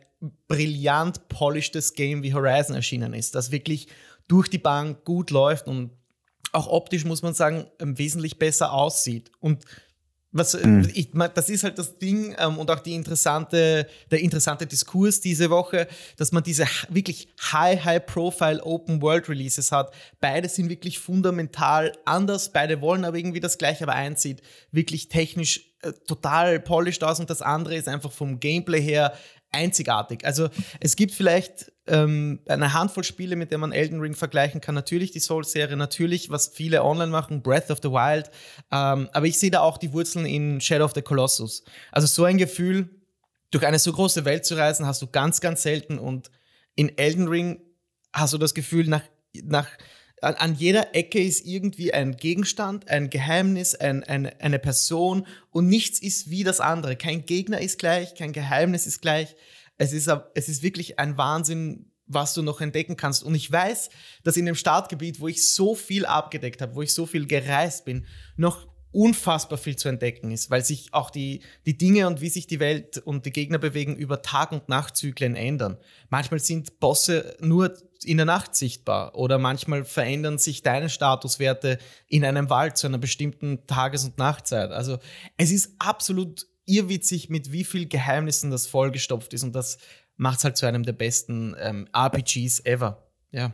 [0.47, 3.87] brillant polishtes Game wie Horizon erschienen ist, das wirklich
[4.27, 5.91] durch die Bank gut läuft und
[6.53, 9.31] auch optisch, muss man sagen, wesentlich besser aussieht.
[9.39, 9.63] Und
[10.31, 10.89] was, mhm.
[10.93, 15.49] ich, das ist halt das Ding ähm, und auch die interessante, der interessante Diskurs diese
[15.49, 15.87] Woche,
[16.17, 19.93] dass man diese wirklich high, high profile Open World Releases hat.
[20.19, 25.07] Beide sind wirklich fundamental anders, beide wollen aber irgendwie das gleiche, aber eins sieht wirklich
[25.07, 29.13] technisch äh, total polished aus und das andere ist einfach vom Gameplay her
[29.51, 30.25] einzigartig.
[30.25, 34.75] Also es gibt vielleicht ähm, eine Handvoll Spiele, mit denen man Elden Ring vergleichen kann.
[34.75, 38.29] Natürlich die Souls-Serie, natürlich, was viele online machen, Breath of the Wild.
[38.71, 41.63] Ähm, aber ich sehe da auch die Wurzeln in Shadow of the Colossus.
[41.91, 42.89] Also so ein Gefühl,
[43.51, 45.99] durch eine so große Welt zu reisen, hast du ganz, ganz selten.
[45.99, 46.29] Und
[46.75, 47.61] in Elden Ring
[48.13, 49.03] hast du das Gefühl, nach,
[49.43, 49.69] nach
[50.21, 55.67] an, an, jeder Ecke ist irgendwie ein Gegenstand, ein Geheimnis, ein, ein, eine Person und
[55.67, 56.95] nichts ist wie das andere.
[56.95, 59.35] Kein Gegner ist gleich, kein Geheimnis ist gleich.
[59.77, 63.23] Es ist, es ist wirklich ein Wahnsinn, was du noch entdecken kannst.
[63.23, 63.89] Und ich weiß,
[64.23, 67.85] dass in dem Startgebiet, wo ich so viel abgedeckt habe, wo ich so viel gereist
[67.85, 72.29] bin, noch unfassbar viel zu entdecken ist, weil sich auch die, die Dinge und wie
[72.29, 75.77] sich die Welt und die Gegner bewegen über Tag- und Nachtzyklen ändern.
[76.09, 82.25] Manchmal sind Bosse nur in der Nacht sichtbar oder manchmal verändern sich deine Statuswerte in
[82.25, 84.71] einem Wald zu einer bestimmten Tages- und Nachtzeit.
[84.71, 84.99] Also
[85.37, 89.77] es ist absolut irrwitzig, mit wie viel Geheimnissen das vollgestopft ist und das
[90.17, 93.07] macht es halt zu einem der besten ähm, RPGs ever.
[93.31, 93.53] Ja.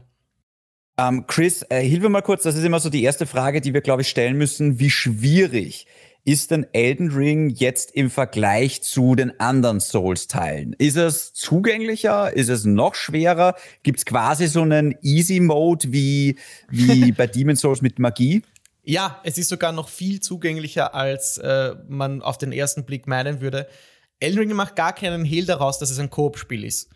[0.97, 3.73] Ähm, Chris, äh, hilf mir mal kurz, das ist immer so die erste Frage, die
[3.73, 4.79] wir, glaube ich, stellen müssen.
[4.79, 5.87] Wie schwierig
[6.25, 10.73] ist denn Elden Ring jetzt im Vergleich zu den anderen Souls-Teilen?
[10.77, 12.31] Ist es zugänglicher?
[12.33, 13.55] Ist es noch schwerer?
[13.83, 16.37] Gibt es quasi so einen Easy-Mode wie,
[16.69, 18.41] wie bei Demon Souls mit Magie?
[18.83, 23.41] Ja, es ist sogar noch viel zugänglicher, als äh, man auf den ersten Blick meinen
[23.41, 23.67] würde.
[24.19, 26.89] Elden Ring macht gar keinen Hehl daraus, dass es ein Koop-Spiel ist.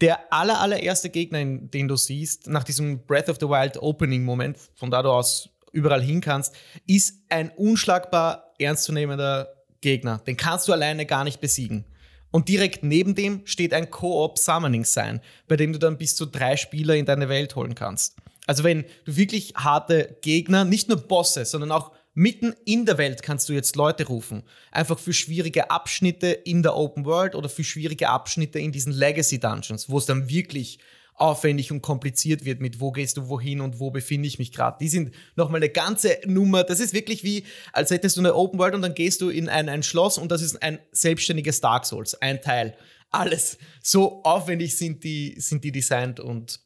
[0.00, 4.90] Der aller, allererste Gegner, den du siehst, nach diesem Breath of the Wild Opening-Moment, von
[4.90, 6.54] da du aus überall hin kannst,
[6.86, 10.18] ist ein unschlagbar ernstzunehmender Gegner.
[10.26, 11.84] Den kannst du alleine gar nicht besiegen.
[12.30, 16.26] Und direkt neben dem steht ein Co-op Summoning Sign, bei dem du dann bis zu
[16.26, 18.16] drei Spieler in deine Welt holen kannst.
[18.46, 23.22] Also wenn du wirklich harte Gegner, nicht nur Bosse, sondern auch mitten in der Welt
[23.22, 24.42] kannst du jetzt Leute rufen.
[24.70, 29.38] Einfach für schwierige Abschnitte in der Open World oder für schwierige Abschnitte in diesen Legacy
[29.38, 30.78] Dungeons, wo es dann wirklich
[31.22, 34.76] aufwendig und kompliziert wird mit wo gehst du wohin und wo befinde ich mich gerade.
[34.80, 36.64] Die sind nochmal eine ganze Nummer.
[36.64, 39.48] Das ist wirklich wie, als hättest du eine Open World und dann gehst du in
[39.48, 42.74] ein, ein Schloss und das ist ein selbstständiges Dark Souls, ein Teil.
[43.10, 43.56] Alles.
[43.82, 46.58] So aufwendig sind die, sind die designt und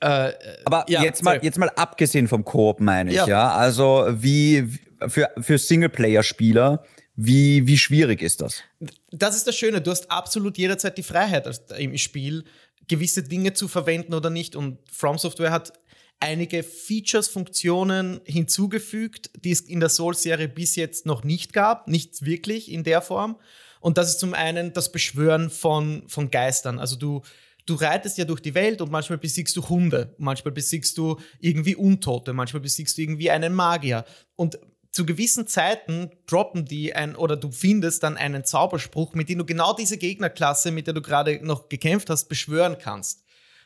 [0.00, 0.32] äh,
[0.66, 3.26] Aber ja, jetzt, mal, jetzt mal abgesehen vom Koop, meine ich, ja.
[3.26, 3.52] ja?
[3.52, 4.78] Also wie
[5.08, 8.62] für, für Singleplayer-Spieler, wie, wie schwierig ist das?
[9.10, 12.44] Das ist das Schöne, du hast absolut jederzeit die Freiheit im Spiel,
[12.88, 14.56] gewisse Dinge zu verwenden oder nicht.
[14.56, 15.72] Und From Software hat
[16.20, 22.24] einige Features, Funktionen hinzugefügt, die es in der Soul-Serie bis jetzt noch nicht gab, nicht
[22.24, 23.38] wirklich in der Form.
[23.80, 26.78] Und das ist zum einen das Beschwören von, von Geistern.
[26.78, 27.22] Also du
[27.66, 31.74] du reitest ja durch die Welt und manchmal besiegst du Hunde, manchmal besiegst du irgendwie
[31.74, 34.04] Untote, manchmal besiegst du irgendwie einen Magier.
[34.36, 34.58] Und
[34.96, 39.44] zu gewissen Zeiten droppen die ein oder du findest dann einen Zauberspruch, mit dem du
[39.44, 43.22] genau diese Gegnerklasse, mit der du gerade noch gekämpft hast, beschwören kannst.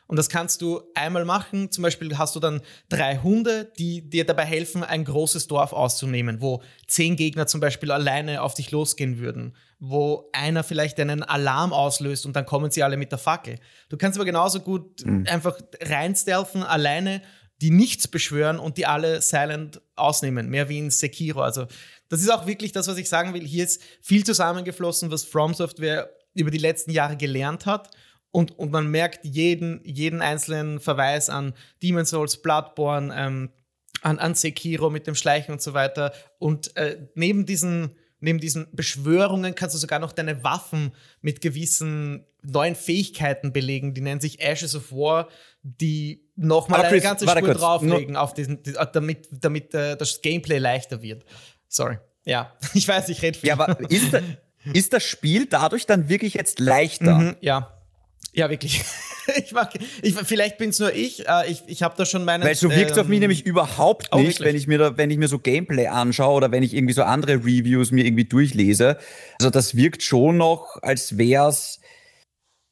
[0.07, 1.71] Und das kannst du einmal machen.
[1.71, 6.41] Zum Beispiel hast du dann drei Hunde, die dir dabei helfen, ein großes Dorf auszunehmen,
[6.41, 11.71] wo zehn Gegner zum Beispiel alleine auf dich losgehen würden, wo einer vielleicht einen Alarm
[11.71, 13.55] auslöst und dann kommen sie alle mit der Fackel.
[13.87, 15.25] Du kannst aber genauso gut mhm.
[15.29, 17.21] einfach reinstealthen alleine,
[17.61, 21.41] die nichts beschwören und die alle silent ausnehmen, mehr wie in Sekiro.
[21.41, 21.67] Also
[22.09, 23.45] das ist auch wirklich das, was ich sagen will.
[23.45, 27.91] Hier ist viel zusammengeflossen, was From Software über die letzten Jahre gelernt hat
[28.31, 33.49] und, und man merkt jeden, jeden einzelnen Verweis an Demon's Souls, Bloodborne, ähm,
[34.01, 36.13] an, an Sekiro mit dem Schleichen und so weiter.
[36.39, 42.25] Und äh, neben, diesen, neben diesen Beschwörungen kannst du sogar noch deine Waffen mit gewissen
[42.43, 43.93] neuen Fähigkeiten belegen.
[43.93, 45.27] Die nennen sich Ashes of War,
[45.63, 48.59] die nochmal eine ganze Spur kurz, drauflegen, auf diesen,
[48.93, 51.25] damit, damit äh, das Gameplay leichter wird.
[51.67, 51.97] Sorry.
[52.23, 53.49] Ja, ich weiß, ich rede viel.
[53.49, 54.17] Ja, aber ist,
[54.73, 57.15] ist das Spiel dadurch dann wirklich jetzt leichter?
[57.15, 57.80] Mhm, ja.
[58.33, 58.81] Ja, wirklich.
[59.35, 61.27] ich mag, ich, vielleicht bin es nur ich.
[61.27, 62.45] Äh, ich ich habe da schon meine.
[62.45, 64.97] Weil so wirkt es ähm, auf mich ähm, nämlich überhaupt nicht, wenn ich mir da,
[64.97, 68.25] wenn ich mir so Gameplay anschaue oder wenn ich irgendwie so andere Reviews mir irgendwie
[68.25, 68.97] durchlese.
[69.39, 71.81] Also das wirkt schon noch, als wär's,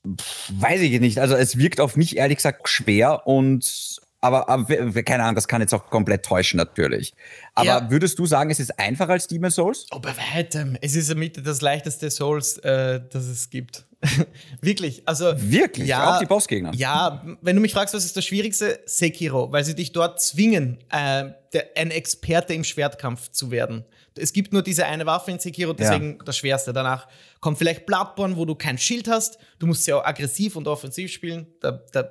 [0.03, 1.19] weiß ich nicht.
[1.19, 5.61] Also es wirkt auf mich ehrlich gesagt schwer und Aber, aber, keine Ahnung, das kann
[5.61, 7.13] jetzt auch komplett täuschen natürlich.
[7.53, 7.91] Aber ja.
[7.91, 9.85] würdest du sagen, es ist einfacher als Demon's Souls?
[9.91, 10.77] Oh, bei weitem.
[10.81, 13.85] Es ist mit das leichteste Souls, äh, das es gibt.
[14.61, 15.03] Wirklich.
[15.05, 15.87] Also, Wirklich?
[15.87, 16.73] Ja, auch die Bossgegner?
[16.73, 18.79] Ja, wenn du mich fragst, was ist das Schwierigste?
[18.85, 23.83] Sekiro, weil sie dich dort zwingen, äh, der, ein Experte im Schwertkampf zu werden.
[24.15, 26.23] Es gibt nur diese eine Waffe in Sekiro, deswegen ja.
[26.23, 26.73] das Schwerste.
[26.73, 27.07] Danach
[27.39, 29.37] kommt vielleicht Bloodborne, wo du kein Schild hast.
[29.59, 31.47] Du musst ja auch aggressiv und offensiv spielen.
[31.59, 32.09] Da, da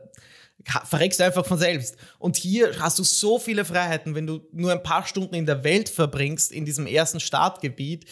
[0.84, 1.96] verreckst du einfach von selbst.
[2.18, 5.64] Und hier hast du so viele Freiheiten, wenn du nur ein paar Stunden in der
[5.64, 8.06] Welt verbringst, in diesem ersten Startgebiet,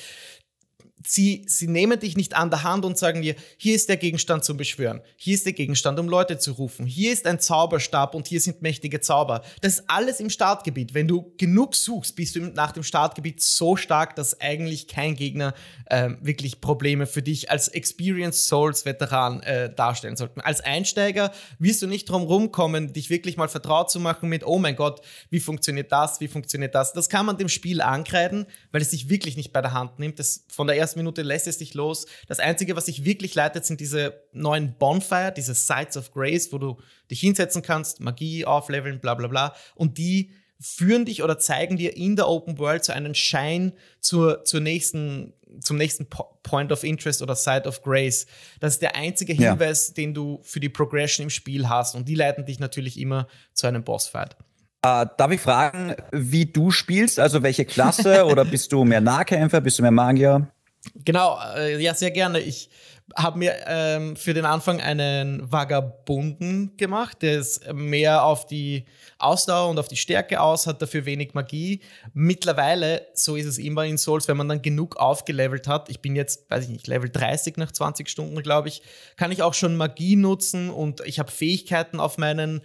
[1.07, 4.45] sie, sie nehmen dich nicht an der Hand und sagen dir, hier ist der Gegenstand
[4.45, 8.27] zum Beschwören, hier ist der Gegenstand, um Leute zu rufen, hier ist ein Zauberstab und
[8.27, 9.42] hier sind mächtige Zauber.
[9.61, 10.95] Das ist alles im Startgebiet.
[10.95, 15.55] Wenn du genug suchst, bist du nach dem Startgebiet so stark, dass eigentlich kein Gegner
[15.87, 20.45] äh, wirklich Probleme für dich als Experienced Souls Veteran äh, darstellen sollte.
[20.45, 24.59] Als Einsteiger wirst du nicht drum rumkommen, dich wirklich mal vertraut zu machen mit, oh
[24.59, 26.92] mein Gott, wie funktioniert das, wie funktioniert das.
[26.92, 30.19] Das kann man dem Spiel ankreiden, weil es sich wirklich nicht bei der Hand nimmt.
[30.19, 32.07] Das von der ersten ersten Minute lässt es dich los.
[32.27, 36.59] Das Einzige, was sich wirklich leitet, sind diese neuen Bonfire, diese Sites of Grace, wo
[36.59, 36.79] du
[37.11, 39.55] dich hinsetzen kannst, Magie aufleveln, bla bla bla.
[39.75, 44.43] Und die führen dich oder zeigen dir in der Open World so einen Schein zur,
[44.45, 46.07] zur nächsten, zum nächsten
[46.43, 48.27] Point of Interest oder Site of Grace.
[48.61, 49.95] Das ist der einzige Hinweis, ja.
[49.95, 51.95] den du für die Progression im Spiel hast.
[51.95, 54.37] Und die leiten dich natürlich immer zu einem Bossfight.
[54.83, 57.19] Äh, darf ich fragen, wie du spielst?
[57.19, 58.25] Also welche Klasse?
[58.25, 59.61] oder bist du mehr Nahkämpfer?
[59.61, 60.49] Bist du mehr Magier?
[60.94, 62.40] Genau, äh, ja, sehr gerne.
[62.40, 62.70] Ich
[63.14, 68.87] habe mir ähm, für den Anfang einen Vagabunden gemacht, der ist mehr auf die
[69.18, 71.83] Ausdauer und auf die Stärke aus, hat dafür wenig Magie.
[72.14, 76.16] Mittlerweile, so ist es immer in Souls, wenn man dann genug aufgelevelt hat, ich bin
[76.16, 78.83] jetzt, weiß ich nicht, Level 30 nach 20 Stunden, glaube ich,
[79.16, 82.61] kann ich auch schon Magie nutzen und ich habe Fähigkeiten auf meinen,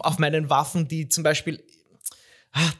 [0.00, 1.62] auf meinen Waffen, die zum Beispiel
[2.52, 2.70] ah,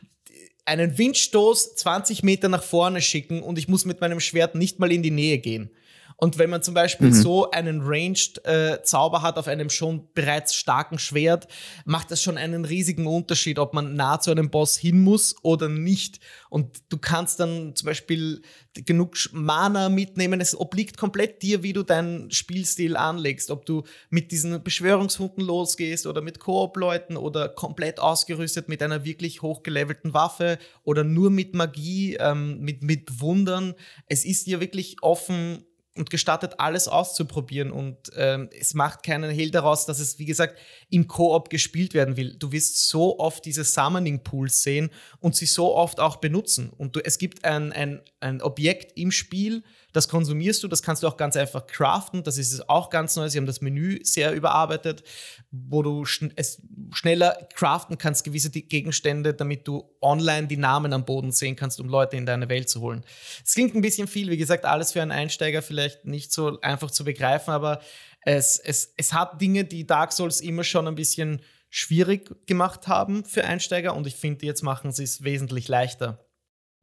[0.65, 4.93] einen Windstoß 20 Meter nach vorne schicken und ich muss mit meinem Schwert nicht mal
[4.93, 5.71] in die Nähe gehen.
[6.21, 7.15] Und wenn man zum Beispiel mhm.
[7.15, 11.49] so einen Ranged äh, Zauber hat auf einem schon bereits starken Schwert,
[11.87, 15.71] macht das schon einen riesigen Unterschied, ob man nah zu einem Boss hin muss oder
[15.71, 16.21] nicht.
[16.51, 18.43] Und du kannst dann zum Beispiel
[18.75, 20.43] genug Mana mitnehmen.
[20.43, 23.51] Es obliegt komplett dir, wie du deinen Spielstil anlegst.
[23.51, 29.41] Ob du mit diesen Beschwörungshunden losgehst oder mit Koop-Leuten oder komplett ausgerüstet mit einer wirklich
[29.41, 33.75] hochgelevelten Waffe oder nur mit Magie, ähm, mit, mit Wundern.
[34.07, 35.65] Es ist dir wirklich offen
[35.97, 37.71] und gestattet, alles auszuprobieren.
[37.73, 42.17] Und ähm, es macht keinen Hehl daraus, dass es, wie gesagt, im Koop gespielt werden
[42.17, 42.37] will.
[42.39, 46.71] Du wirst so oft diese Summoning Pools sehen und sie so oft auch benutzen.
[46.71, 51.03] Und du, es gibt ein, ein, ein Objekt im Spiel, das konsumierst du, das kannst
[51.03, 52.23] du auch ganz einfach craften.
[52.23, 53.29] Das ist auch ganz neu.
[53.29, 55.03] Sie haben das Menü sehr überarbeitet,
[55.51, 61.05] wo du schn es schneller craften kannst, gewisse Gegenstände, damit du online die Namen am
[61.05, 63.05] Boden sehen kannst, um Leute in deine Welt zu holen.
[63.45, 66.91] Es klingt ein bisschen viel, wie gesagt, alles für einen Einsteiger vielleicht nicht so einfach
[66.91, 67.81] zu begreifen, aber
[68.23, 73.25] es, es, es hat Dinge, die Dark Souls immer schon ein bisschen schwierig gemacht haben
[73.25, 76.30] für Einsteiger und ich finde, jetzt machen sie es wesentlich leichter.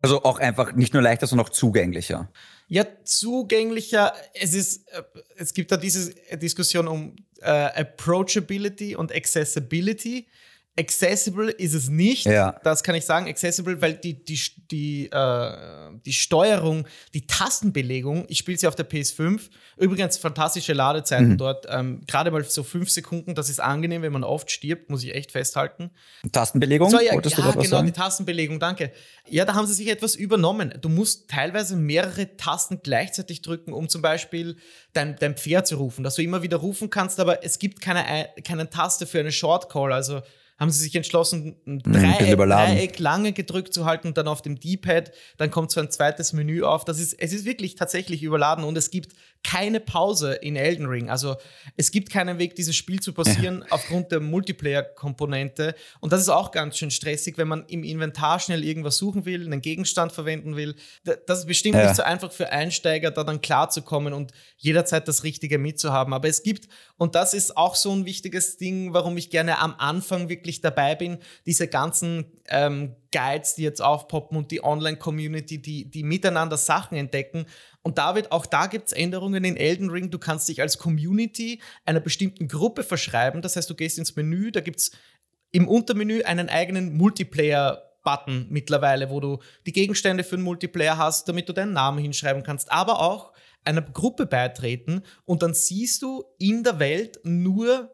[0.01, 2.31] Also auch einfach nicht nur leichter, sondern auch zugänglicher.
[2.67, 4.13] Ja, zugänglicher.
[4.33, 5.03] Es ist, äh,
[5.35, 10.27] es gibt da diese Diskussion um äh, Approachability und Accessibility.
[10.79, 12.55] Accessible ist es nicht, ja.
[12.63, 13.27] das kann ich sagen.
[13.27, 15.51] Accessible, weil die, die, die, äh,
[16.05, 19.41] die Steuerung, die Tastenbelegung, ich spiele sie auf der PS5.
[19.77, 21.37] Übrigens fantastische Ladezeiten mhm.
[21.37, 21.65] dort.
[21.69, 25.15] Ähm, Gerade mal so fünf Sekunden, das ist angenehm, wenn man oft stirbt, muss ich
[25.15, 25.89] echt festhalten.
[26.31, 26.91] Tastenbelegung?
[26.91, 27.87] So, ja, ja genau, sagen?
[27.87, 28.91] die Tastenbelegung, danke.
[29.27, 30.75] Ja, da haben sie sich etwas übernommen.
[30.81, 34.57] Du musst teilweise mehrere Tasten gleichzeitig drücken, um zum Beispiel
[34.93, 38.29] dein, dein Pferd zu rufen, dass du immer wieder rufen kannst, aber es gibt keine,
[38.43, 39.91] keine Taste für eine Shortcall.
[39.91, 40.21] Also
[40.57, 44.59] haben sie sich entschlossen, ein Dreieck, Dreieck, lange gedrückt zu halten und dann auf dem
[44.59, 46.83] D-Pad, dann kommt so ein zweites Menü auf.
[46.83, 51.09] Das ist, es ist wirklich tatsächlich überladen und es gibt keine Pause in Elden Ring.
[51.09, 51.37] Also
[51.75, 53.71] es gibt keinen Weg, dieses Spiel zu passieren ja.
[53.71, 55.75] aufgrund der Multiplayer-Komponente.
[55.99, 59.45] Und das ist auch ganz schön stressig, wenn man im Inventar schnell irgendwas suchen will,
[59.45, 60.75] einen Gegenstand verwenden will.
[61.25, 61.83] Das ist bestimmt ja.
[61.85, 66.13] nicht so einfach für Einsteiger, da dann klarzukommen und jederzeit das Richtige mitzuhaben.
[66.13, 69.75] Aber es gibt, und das ist auch so ein wichtiges Ding, warum ich gerne am
[69.77, 75.89] Anfang wirklich dabei bin, diese ganzen ähm, Guides, die jetzt aufpoppen und die Online-Community, die,
[75.89, 77.45] die miteinander Sachen entdecken.
[77.87, 80.11] Und da wird, auch da gibt es Änderungen in Elden Ring.
[80.11, 83.41] Du kannst dich als Community einer bestimmten Gruppe verschreiben.
[83.41, 84.91] Das heißt, du gehst ins Menü, da gibt es
[85.53, 91.27] im Untermenü einen eigenen Multiplayer- Button mittlerweile, wo du die Gegenstände für den Multiplayer hast,
[91.27, 93.33] damit du deinen Namen hinschreiben kannst, aber auch
[93.65, 97.91] einer Gruppe beitreten und dann siehst du in der Welt nur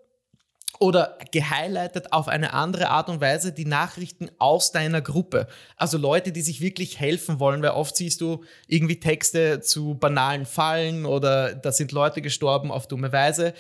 [0.80, 5.48] oder gehighlightet auf eine andere Art und Weise die Nachrichten aus deiner Gruppe.
[5.78, 10.46] Also Leute, die sich wirklich helfen wollen, weil oft siehst du irgendwie Texte zu banalen
[10.46, 13.54] Fallen oder da sind Leute gestorben auf dumme Weise.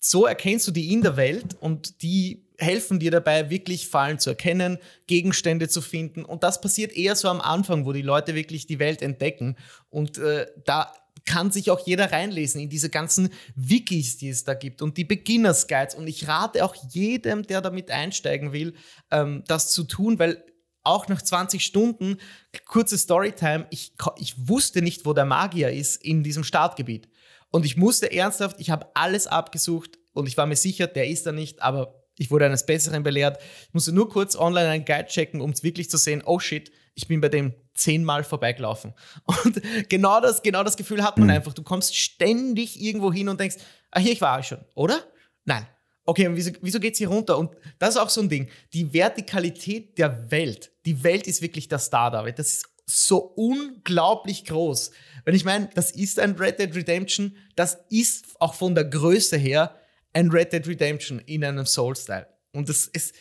[0.00, 4.30] So erkennst du die in der Welt und die helfen dir dabei, wirklich Fallen zu
[4.30, 6.24] erkennen, Gegenstände zu finden.
[6.24, 9.56] Und das passiert eher so am Anfang, wo die Leute wirklich die Welt entdecken.
[9.90, 10.92] Und äh, da
[11.26, 15.04] kann sich auch jeder reinlesen in diese ganzen Wikis, die es da gibt und die
[15.04, 15.94] Beginners Guides.
[15.94, 18.74] Und ich rate auch jedem, der damit einsteigen will,
[19.10, 20.44] ähm, das zu tun, weil
[20.82, 22.18] auch nach 20 Stunden,
[22.66, 27.08] kurze Storytime, ich, ich wusste nicht, wo der Magier ist in diesem Startgebiet.
[27.50, 31.24] Und ich musste ernsthaft, ich habe alles abgesucht und ich war mir sicher, der ist
[31.24, 33.38] da nicht, aber ich wurde eines Besseren belehrt.
[33.68, 36.70] Ich musste nur kurz online einen Guide checken, um es wirklich zu sehen, oh shit,
[36.94, 38.94] ich bin bei dem zehnmal vorbeigelaufen.
[39.44, 41.34] Und genau das, genau das Gefühl hat man mhm.
[41.34, 41.52] einfach.
[41.52, 43.56] Du kommst ständig irgendwo hin und denkst,
[43.90, 45.00] ah, hier, ich war schon, oder?
[45.44, 45.66] Nein.
[46.06, 47.38] Okay, und wieso, wieso geht es hier runter?
[47.38, 48.50] Und das ist auch so ein Ding.
[48.74, 52.38] Die Vertikalität der Welt, die Welt ist wirklich der Star, David.
[52.38, 54.90] Das ist so unglaublich groß.
[55.24, 59.38] Wenn ich meine, das ist ein Red Dead Redemption, das ist auch von der Größe
[59.38, 59.74] her
[60.12, 62.26] ein Red Dead Redemption in einem Soul-Style.
[62.52, 63.14] Und es, es,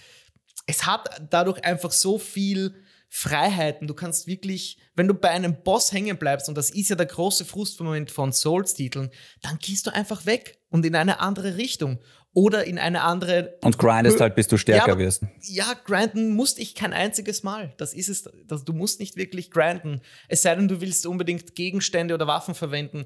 [0.67, 2.82] es hat dadurch einfach so viel
[3.15, 3.87] Freiheiten.
[3.87, 7.05] Du kannst wirklich, wenn du bei einem Boss hängen bleibst, und das ist ja der
[7.05, 9.11] große Frustmoment von Souls-Titeln,
[9.43, 11.99] dann gehst du einfach weg und in eine andere Richtung
[12.33, 13.53] oder in eine andere.
[13.61, 15.23] Und grindest halt, bis du stärker ja, wirst.
[15.43, 17.73] Ja, grinden musste ich kein einziges Mal.
[17.77, 18.29] Das ist es.
[18.47, 20.01] Das, du musst nicht wirklich grinden.
[20.27, 23.05] Es sei denn, du willst unbedingt Gegenstände oder Waffen verwenden,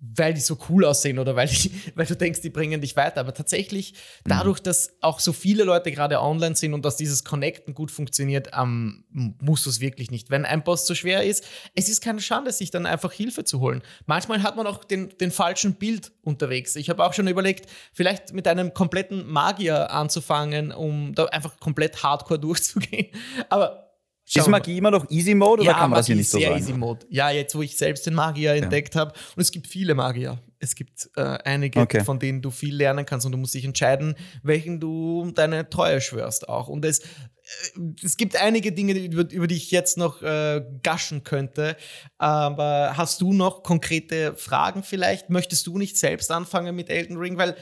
[0.00, 3.20] weil die so cool aussehen oder weil, die, weil du denkst, die bringen dich weiter.
[3.20, 4.30] Aber tatsächlich, mhm.
[4.30, 8.50] dadurch, dass auch so viele Leute gerade online sind und dass dieses Connecten gut funktioniert,
[8.56, 9.04] ähm,
[9.40, 10.30] musst du es wirklich nicht.
[10.30, 13.58] Wenn ein Boss zu schwer ist, es ist keine Schande, sich dann einfach Hilfe zu
[13.58, 13.82] holen.
[14.06, 16.76] Manchmal hat man auch den, den falschen Bild unterwegs.
[16.76, 22.02] Ich habe auch schon überlegt, vielleicht mit einem kompletten Magier anzufangen, um da einfach komplett
[22.02, 23.08] hardcore durchzugehen.
[23.48, 23.88] Aber
[24.34, 26.38] ist Magie immer noch Easy Mode oder ja, kann man Magie das hier nicht so
[26.38, 26.60] sehr sagen?
[26.60, 27.06] Easy Mode.
[27.08, 28.62] Ja, jetzt wo ich selbst den Magier ja.
[28.62, 30.38] entdeckt habe und es gibt viele Magier.
[30.60, 32.04] Es gibt äh, einige, okay.
[32.04, 36.00] von denen du viel lernen kannst und du musst dich entscheiden, welchen du deine Treue
[36.00, 36.68] schwörst auch.
[36.68, 37.04] Und es, äh,
[38.02, 41.76] es gibt einige Dinge, über, über die ich jetzt noch äh, gaschen könnte.
[42.18, 45.30] Aber hast du noch konkrete Fragen vielleicht?
[45.30, 47.38] Möchtest du nicht selbst anfangen mit Elden Ring?
[47.38, 47.56] Weil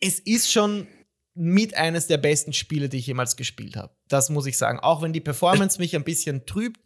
[0.00, 0.86] es ist schon
[1.34, 3.94] mit eines der besten Spiele, die ich jemals gespielt habe.
[4.08, 4.80] Das muss ich sagen.
[4.80, 6.80] Auch wenn die Performance mich ein bisschen trübt,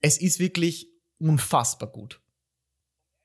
[0.00, 2.20] es ist wirklich unfassbar gut.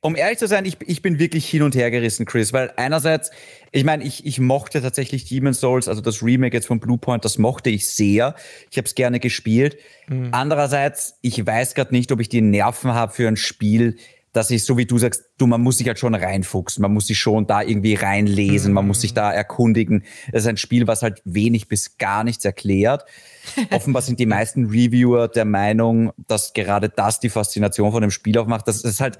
[0.01, 3.31] Um ehrlich zu sein, ich, ich bin wirklich hin und her gerissen, Chris, weil einerseits,
[3.71, 7.39] ich meine, ich, ich mochte tatsächlich Demon's Souls, also das Remake jetzt von Bluepoint, das
[7.39, 8.35] mochte ich sehr.
[8.69, 9.77] Ich habe es gerne gespielt.
[10.07, 10.29] Mhm.
[10.31, 13.97] Andererseits, ich weiß gerade nicht, ob ich die Nerven habe für ein Spiel,
[14.33, 17.07] dass ich, so wie du sagst, du, man muss sich halt schon reinfuchsen, man muss
[17.07, 18.75] sich schon da irgendwie reinlesen, mhm.
[18.75, 20.03] man muss sich da erkundigen.
[20.31, 23.05] Das ist ein Spiel, was halt wenig bis gar nichts erklärt.
[23.71, 28.37] Offenbar sind die meisten Reviewer der Meinung, dass gerade das die Faszination von dem Spiel
[28.37, 28.67] aufmacht.
[28.67, 29.17] Das ist halt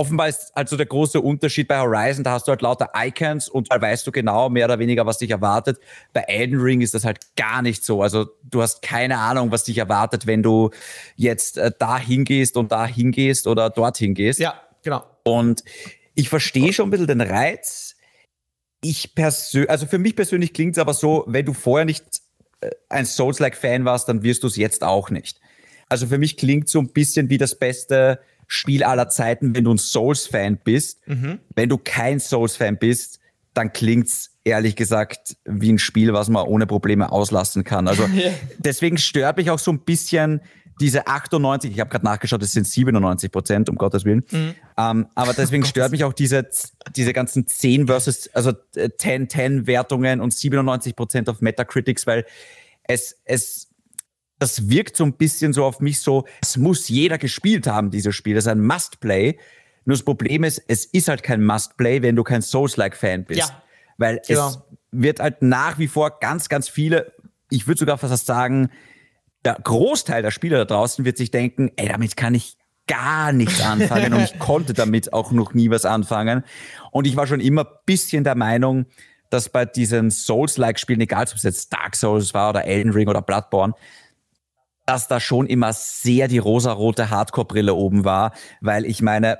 [0.00, 3.70] offenbar ist also der große Unterschied bei Horizon, da hast du halt lauter Icons und
[3.70, 5.78] da weißt du genau mehr oder weniger, was dich erwartet.
[6.14, 8.02] Bei Elden Ring ist das halt gar nicht so.
[8.02, 10.70] Also du hast keine Ahnung, was dich erwartet, wenn du
[11.16, 14.40] jetzt äh, da hingehst und da hingehst oder dorthin gehst.
[14.40, 15.04] Ja, genau.
[15.22, 15.64] Und
[16.14, 17.94] ich verstehe schon ein bisschen den Reiz.
[18.80, 22.22] Ich persönlich, also für mich persönlich klingt es aber so, wenn du vorher nicht
[22.62, 25.40] äh, ein Souls-like-Fan warst, dann wirst du es jetzt auch nicht.
[25.90, 28.20] Also für mich klingt so ein bisschen wie das beste
[28.52, 31.06] Spiel aller Zeiten, wenn du ein Souls-Fan bist.
[31.06, 31.38] Mhm.
[31.54, 33.20] Wenn du kein Souls-Fan bist,
[33.54, 37.86] dann klingt's ehrlich gesagt wie ein Spiel, was man ohne Probleme auslassen kann.
[37.86, 38.08] Also
[38.58, 40.40] deswegen stört mich auch so ein bisschen
[40.80, 44.24] diese 98, ich habe gerade nachgeschaut, es sind 97 Prozent, um Gottes Willen.
[44.32, 44.54] Mhm.
[44.76, 46.48] Ähm, aber deswegen stört mich auch diese,
[46.96, 52.24] diese ganzen 10 versus, also 10-10-Wertungen äh, und 97 Prozent auf Metacritics, weil
[52.82, 53.69] es, es
[54.40, 58.16] das wirkt so ein bisschen so auf mich so, es muss jeder gespielt haben, dieses
[58.16, 58.34] Spiel.
[58.34, 59.38] Das ist ein Must-Play.
[59.84, 63.40] Nur das Problem ist, es ist halt kein Must-Play, wenn du kein Souls-like-Fan bist.
[63.40, 63.62] Ja.
[63.98, 64.48] Weil genau.
[64.48, 64.58] es
[64.92, 67.12] wird halt nach wie vor ganz, ganz viele,
[67.50, 68.70] ich würde sogar fast sagen,
[69.44, 73.60] der Großteil der Spieler da draußen wird sich denken, ey, damit kann ich gar nichts
[73.60, 76.44] anfangen und ich konnte damit auch noch nie was anfangen.
[76.92, 78.86] Und ich war schon immer bisschen der Meinung,
[79.28, 83.22] dass bei diesen Souls-like-Spielen, egal ob es jetzt Dark Souls war oder Elden Ring oder
[83.22, 83.74] Bloodborne,
[84.90, 89.38] dass da schon immer sehr die rosarote Hardcore-Brille oben war, weil ich meine,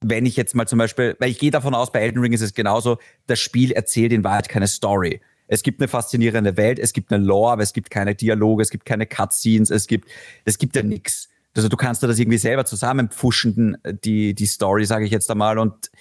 [0.00, 2.40] wenn ich jetzt mal zum Beispiel, weil ich gehe davon aus, bei Elden Ring ist
[2.40, 5.20] es genauso, das Spiel erzählt in Wahrheit keine Story.
[5.46, 8.70] Es gibt eine faszinierende Welt, es gibt eine Lore, aber es gibt keine Dialoge, es
[8.70, 10.10] gibt keine Cutscenes, es gibt,
[10.44, 11.28] es gibt ja nichts.
[11.54, 15.60] Also du kannst da das irgendwie selber zusammenpfuschen, die, die Story, sage ich jetzt einmal.
[15.60, 15.92] Und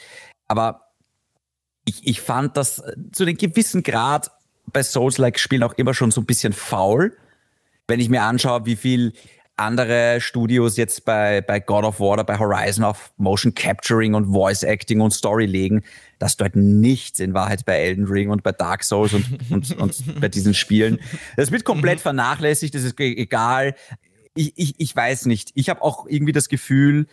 [0.47, 0.93] aber
[1.85, 2.81] ich, ich fand das
[3.11, 4.31] zu einem gewissen Grad
[4.73, 7.15] bei Souls-like-Spielen auch immer schon so ein bisschen faul.
[7.89, 9.13] Wenn ich mir anschaue, wie viel
[9.59, 14.31] andere Studios jetzt bei, bei God of War oder bei Horizon auf Motion Capturing und
[14.31, 15.83] Voice Acting und Story legen,
[16.19, 20.21] dass dort nichts in Wahrheit bei Elden Ring und bei Dark Souls und, und, und
[20.21, 20.99] bei diesen Spielen.
[21.35, 22.03] Das wird komplett mhm.
[22.03, 23.75] vernachlässigt, das ist egal.
[24.35, 25.51] Ich, ich, ich weiß nicht.
[25.55, 27.07] Ich habe auch irgendwie das Gefühl,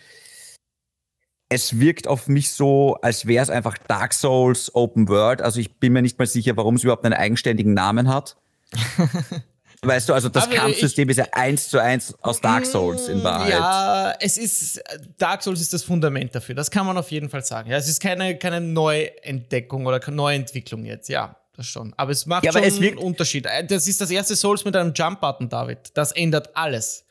[1.49, 5.41] es wirkt auf mich so, als wäre es einfach Dark Souls Open World.
[5.41, 8.37] Also ich bin mir nicht mal sicher, warum es überhaupt einen eigenständigen Namen hat.
[9.87, 13.09] Weißt du, also das Aber Kampfsystem ist ja eins zu eins aus Dark mm, Souls
[13.09, 13.51] in Wahrheit.
[13.51, 14.83] Ja, es ist,
[15.19, 16.55] Dark Souls ist das Fundament dafür.
[16.55, 17.71] Das kann man auf jeden Fall sagen.
[17.71, 21.37] Ja, es ist keine, keine Neuentdeckung oder Neuentwicklung jetzt, ja.
[21.57, 21.95] Das schon.
[21.97, 23.47] Aber es macht ja, schon es einen Unterschied.
[23.47, 25.79] Äh, das ist das erste Souls mit einem Jump-Button, David.
[25.95, 27.06] Das ändert alles.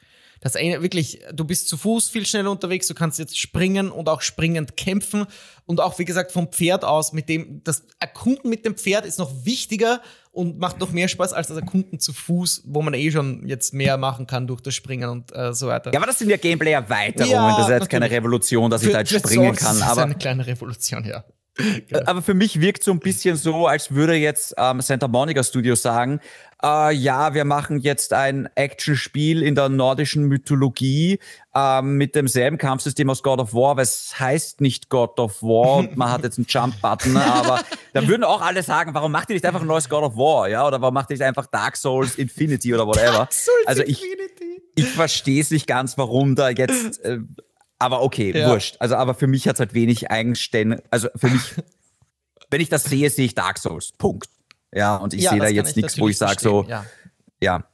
[0.46, 4.22] Das wirklich, du bist zu Fuß viel schneller unterwegs, du kannst jetzt springen und auch
[4.22, 5.26] springend kämpfen
[5.66, 9.18] und auch, wie gesagt, vom Pferd aus, mit dem, das Erkunden mit dem Pferd ist
[9.18, 13.10] noch wichtiger und macht noch mehr Spaß als das Erkunden zu Fuß, wo man eh
[13.10, 15.92] schon jetzt mehr machen kann durch das Springen und äh, so weiter.
[15.92, 19.00] Ja, aber das sind ja Gameplay-Erweiterungen, ja, das ist jetzt keine Revolution, dass ich da
[19.00, 19.80] jetzt springen kann.
[19.80, 21.26] Das ist eine kleine Revolution, ja.
[21.58, 22.02] Genau.
[22.06, 25.82] Aber für mich wirkt so ein bisschen so, als würde jetzt ähm, Santa Monica Studios
[25.82, 26.20] sagen,
[26.64, 31.20] äh, ja, wir machen jetzt ein Actionspiel in der nordischen Mythologie
[31.54, 35.78] ähm, mit demselben Kampfsystem aus God of War, weil es heißt nicht God of War
[35.78, 37.62] und man hat jetzt einen Jump-Button, aber
[37.94, 40.50] da würden auch alle sagen, warum macht ihr nicht einfach ein neues God of War,
[40.50, 43.12] ja, oder warum macht ihr nicht einfach Dark Souls Infinity oder whatever.
[43.12, 44.62] Dark Souls also ich, Infinity.
[44.76, 47.20] ich verstehe es nicht ganz, warum da jetzt äh,
[47.80, 48.50] aber okay, ja.
[48.50, 48.78] wurscht.
[48.80, 50.84] Also, aber für mich hat es halt wenig Eigenstände.
[50.92, 51.42] Also für mich,
[52.50, 53.92] wenn ich das sehe, sehe ich Dark Souls.
[53.98, 54.30] Punkt.
[54.74, 56.86] Ja, und ich ja, sehe da jetzt nichts, wo ich sage so, ja.
[57.42, 57.66] ja.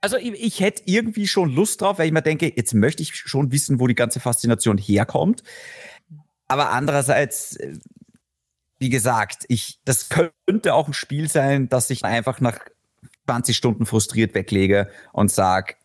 [0.00, 3.16] Also ich, ich, hätte irgendwie schon Lust drauf, weil ich mir denke, jetzt möchte ich
[3.16, 5.42] schon wissen, wo die ganze Faszination herkommt.
[6.46, 7.78] Aber andererseits, äh,
[8.78, 12.58] wie gesagt, ich, das könnte auch ein Spiel sein, dass ich einfach nach
[13.26, 15.76] 20 Stunden frustriert weglege und sage,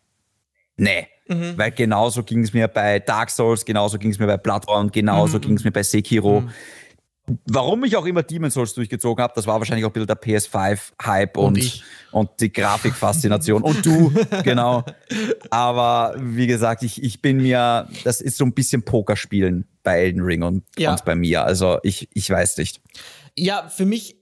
[0.76, 1.56] nee, Mhm.
[1.56, 5.38] Weil genauso ging es mir bei Dark Souls, genauso ging es mir bei Bloodborne, genauso
[5.38, 5.42] mhm.
[5.42, 6.40] ging es mir bei Sekiro.
[6.40, 6.50] Mhm.
[7.46, 10.20] Warum ich auch immer Demon's Souls durchgezogen habe, das war wahrscheinlich auch ein bisschen der
[10.20, 13.62] PS5-Hype und, und, und, die Grafikfaszination.
[13.62, 14.12] und du,
[14.42, 14.84] genau.
[15.48, 20.22] Aber wie gesagt, ich, ich bin mir, das ist so ein bisschen Pokerspielen bei Elden
[20.22, 20.90] Ring und, ja.
[20.90, 21.44] und bei mir.
[21.44, 22.80] Also ich, ich weiß nicht.
[23.36, 24.19] Ja, für mich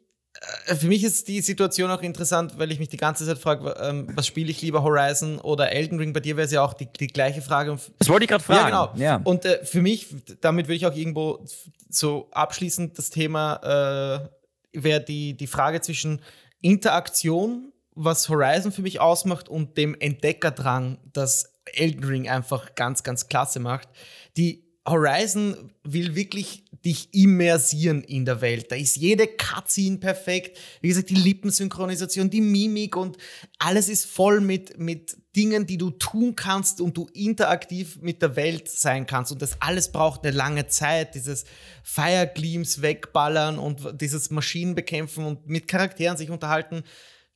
[0.67, 4.09] für mich ist die Situation auch interessant, weil ich mich die ganze Zeit frage, ähm,
[4.15, 6.13] was spiele ich lieber, Horizon oder Elden Ring?
[6.13, 7.77] Bei dir wäre es ja auch die, die gleiche Frage.
[7.99, 8.71] Das wollte ich gerade fragen.
[8.71, 9.03] Ja, genau.
[9.03, 9.21] Ja.
[9.25, 11.45] Und äh, für mich, damit würde ich auch irgendwo
[11.89, 14.29] so abschließend das Thema,
[14.73, 16.21] äh, wäre die, die Frage zwischen
[16.61, 23.29] Interaktion, was Horizon für mich ausmacht, und dem Entdeckerdrang, das Elden Ring einfach ganz, ganz
[23.29, 23.89] klasse macht.
[24.37, 28.71] Die Horizon will wirklich dich immersieren in der Welt.
[28.71, 30.59] Da ist jede Cutscene perfekt.
[30.81, 33.17] Wie gesagt, die Lippensynchronisation, die Mimik und
[33.59, 38.37] alles ist voll mit, mit Dingen, die du tun kannst und du interaktiv mit der
[38.37, 39.33] Welt sein kannst.
[39.33, 41.15] Und das alles braucht eine lange Zeit.
[41.15, 41.45] Dieses
[41.83, 46.83] Fire Gleams wegballern und dieses Maschinenbekämpfen und mit Charakteren sich unterhalten.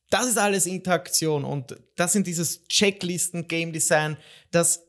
[0.09, 4.17] Das ist alles Interaktion und das sind dieses Checklisten, Game Design,
[4.51, 4.82] das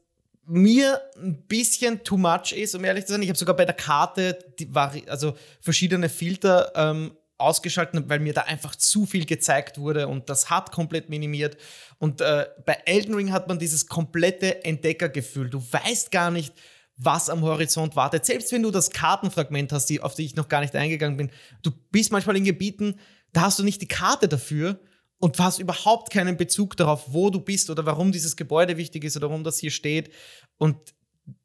[0.47, 3.23] mir ein bisschen too much ist, um ehrlich zu sein.
[3.23, 4.71] Ich habe sogar bei der Karte die,
[5.07, 10.51] also verschiedene Filter ähm, ausgeschaltet, weil mir da einfach zu viel gezeigt wurde und das
[10.51, 11.57] hat komplett minimiert.
[11.99, 15.51] Und äh, bei Elden Ring hat man dieses komplette Entdeckergefühl.
[15.51, 16.55] Du weißt gar nicht,
[16.97, 18.25] was am Horizont wartet.
[18.25, 21.31] Selbst wenn du das Kartenfragment hast, die, auf die ich noch gar nicht eingegangen bin,
[21.63, 23.01] du bist manchmal in Gebieten,
[23.33, 24.79] da hast du nicht die Karte dafür
[25.25, 29.05] und du hast überhaupt keinen Bezug darauf, wo du bist oder warum dieses Gebäude wichtig
[29.05, 30.11] ist oder warum das hier steht.
[30.59, 30.77] Und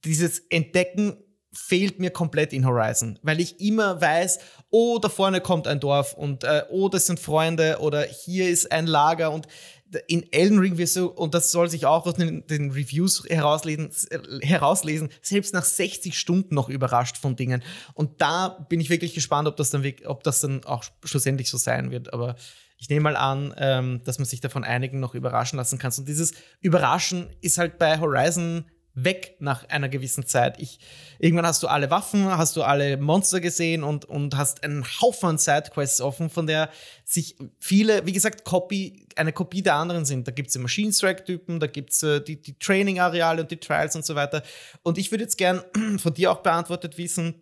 [0.04, 1.16] dieses Entdecken
[1.54, 6.14] fehlt mir komplett in Horizon, weil ich immer weiß, oh, da vorne kommt ein Dorf
[6.14, 9.48] und äh, oh, das sind Freunde oder hier ist ein Lager und
[10.08, 13.92] in Elden Ring wirst du, und das soll sich auch aus den, den Reviews herauslesen,
[14.42, 17.64] herauslesen, selbst nach 60 Stunden noch überrascht von Dingen.
[17.94, 21.58] Und da bin ich wirklich gespannt, ob das dann, ob das dann auch schlussendlich so
[21.58, 22.14] sein wird.
[22.14, 22.36] Aber
[22.80, 25.92] ich nehme mal an, ähm, dass man sich davon einigen noch überraschen lassen kann.
[25.98, 28.66] Und dieses Überraschen ist halt bei Horizon
[28.96, 30.60] weg nach einer gewissen Zeit.
[30.60, 30.80] Ich,
[31.20, 35.38] irgendwann hast du alle Waffen, hast du alle Monster gesehen und, und hast einen Haufen
[35.38, 36.70] Sidequests offen, von der
[37.06, 40.28] sich viele, wie gesagt, Copy, eine Kopie der anderen sind.
[40.28, 43.60] Da gibt es den Machine Strike-Typen, da gibt es äh, die, die Training-Areale und die
[43.60, 44.42] Trials und so weiter.
[44.84, 45.62] Und ich würde jetzt gern
[45.98, 47.42] von dir auch beantwortet wissen,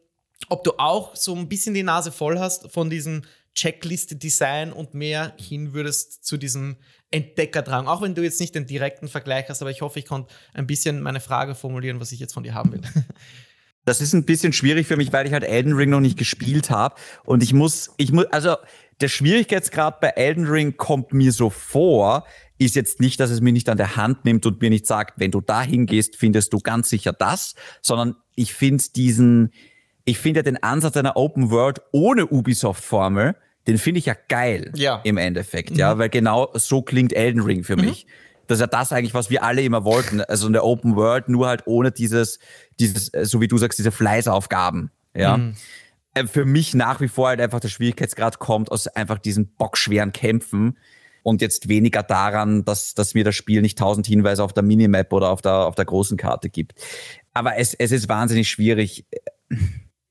[0.50, 3.24] ob du auch so ein bisschen die Nase voll hast von diesem
[3.58, 6.78] Checkliste-Design und mehr hin würdest zu diesem
[7.10, 7.88] Entdeckerdrang.
[7.88, 10.68] Auch wenn du jetzt nicht den direkten Vergleich hast, aber ich hoffe, ich konnte ein
[10.68, 12.82] bisschen meine Frage formulieren, was ich jetzt von dir haben will.
[13.84, 16.70] Das ist ein bisschen schwierig für mich, weil ich halt Elden Ring noch nicht gespielt
[16.70, 16.96] habe.
[17.24, 18.58] Und ich muss, ich muss, also
[19.00, 22.26] der Schwierigkeitsgrad bei Elden Ring kommt mir so vor,
[22.58, 25.22] ist jetzt nicht, dass es mir nicht an der Hand nimmt und mir nicht sagt,
[25.22, 29.54] wenn du da hingehst, findest du ganz sicher das, sondern ich finde diesen,
[30.04, 33.38] ich finde den Ansatz einer Open World ohne Ubisoft-Formel,
[33.68, 35.02] den finde ich ja geil ja.
[35.04, 35.78] im Endeffekt, mhm.
[35.78, 37.86] ja, weil genau so klingt Elden Ring für mhm.
[37.86, 38.08] mich.
[38.48, 40.22] Das ist ja das eigentlich, was wir alle immer wollten.
[40.22, 42.40] Also eine Open World, nur halt ohne dieses,
[42.80, 45.38] dieses, so wie du sagst, diese Fleißaufgaben, ja.
[45.38, 45.56] Mhm.
[46.14, 50.14] Äh, für mich nach wie vor halt einfach der Schwierigkeitsgrad kommt aus einfach diesen bockschweren
[50.14, 50.78] Kämpfen
[51.24, 55.12] und jetzt weniger daran, dass, dass mir das Spiel nicht tausend Hinweise auf der Minimap
[55.12, 56.74] oder auf der, auf der großen Karte gibt.
[57.34, 59.06] Aber es, es ist wahnsinnig schwierig.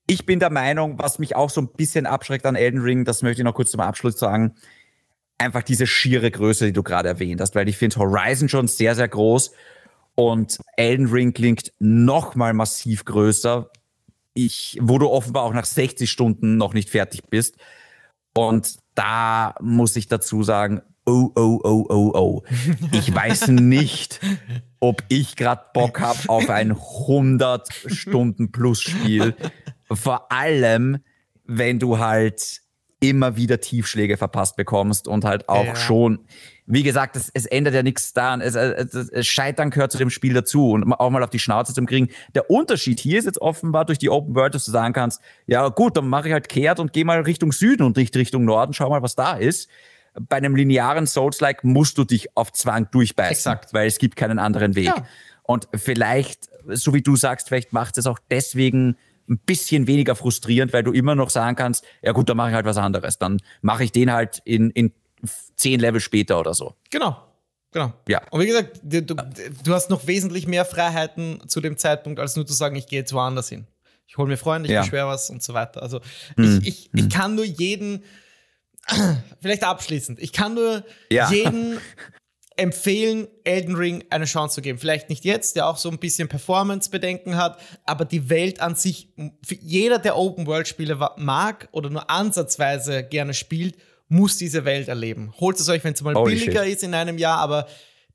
[0.06, 3.22] Ich bin der Meinung, was mich auch so ein bisschen abschreckt an Elden Ring, das
[3.22, 4.54] möchte ich noch kurz zum Abschluss sagen,
[5.38, 8.94] einfach diese schiere Größe, die du gerade erwähnt hast, weil ich finde Horizon schon sehr,
[8.94, 9.52] sehr groß
[10.14, 13.70] und Elden Ring klingt noch mal massiv größer,
[14.32, 17.56] ich, wo du offenbar auch nach 60 Stunden noch nicht fertig bist.
[18.34, 22.42] Und da muss ich dazu sagen, oh, oh, oh, oh, oh.
[22.92, 24.20] Ich weiß nicht,
[24.80, 29.34] ob ich gerade Bock habe auf ein 100 Stunden Plus Spiel.
[29.90, 30.98] Vor allem,
[31.44, 32.62] wenn du halt
[33.00, 35.76] immer wieder Tiefschläge verpasst bekommst und halt auch ja.
[35.76, 36.20] schon,
[36.66, 38.40] wie gesagt, es, es ändert ja nichts daran.
[38.40, 41.74] Es, es, es, Scheitern gehört zu dem Spiel dazu und auch mal auf die Schnauze
[41.74, 42.08] zu kriegen.
[42.34, 45.68] Der Unterschied hier ist jetzt offenbar durch die Open World, dass du sagen kannst, ja
[45.68, 48.72] gut, dann mache ich halt kehrt und gehe mal Richtung Süden und nicht Richtung Norden,
[48.72, 49.68] schau mal, was da ist.
[50.18, 53.74] Bei einem linearen Souls-like musst du dich auf Zwang durchbeißen, Exakt.
[53.74, 54.86] weil es gibt keinen anderen Weg.
[54.86, 55.06] Ja.
[55.42, 58.96] Und vielleicht, so wie du sagst, vielleicht macht es auch deswegen
[59.28, 62.54] ein bisschen weniger frustrierend, weil du immer noch sagen kannst, ja gut, dann mache ich
[62.54, 63.18] halt was anderes.
[63.18, 64.92] Dann mache ich den halt in, in
[65.56, 66.74] zehn Level später oder so.
[66.90, 67.16] Genau.
[67.72, 67.92] Genau.
[68.08, 68.22] Ja.
[68.30, 72.46] Und wie gesagt, du, du hast noch wesentlich mehr Freiheiten zu dem Zeitpunkt, als nur
[72.46, 73.66] zu sagen, ich gehe jetzt woanders hin.
[74.06, 74.82] Ich hole mir Freunde, ich ja.
[74.82, 75.82] beschwere was und so weiter.
[75.82, 76.00] Also
[76.36, 76.60] hm.
[76.62, 77.08] ich, ich, ich hm.
[77.10, 78.04] kann nur jeden,
[79.42, 81.30] vielleicht abschließend, ich kann nur ja.
[81.30, 81.78] jeden
[82.56, 84.78] empfehlen, Elden Ring eine Chance zu geben.
[84.78, 89.12] Vielleicht nicht jetzt, der auch so ein bisschen Performance-Bedenken hat, aber die Welt an sich,
[89.60, 93.76] jeder, der Open-World-Spiele mag oder nur ansatzweise gerne spielt,
[94.08, 95.34] muss diese Welt erleben.
[95.38, 96.74] Holt es euch, wenn es mal Holy billiger shit.
[96.74, 97.66] ist in einem Jahr, aber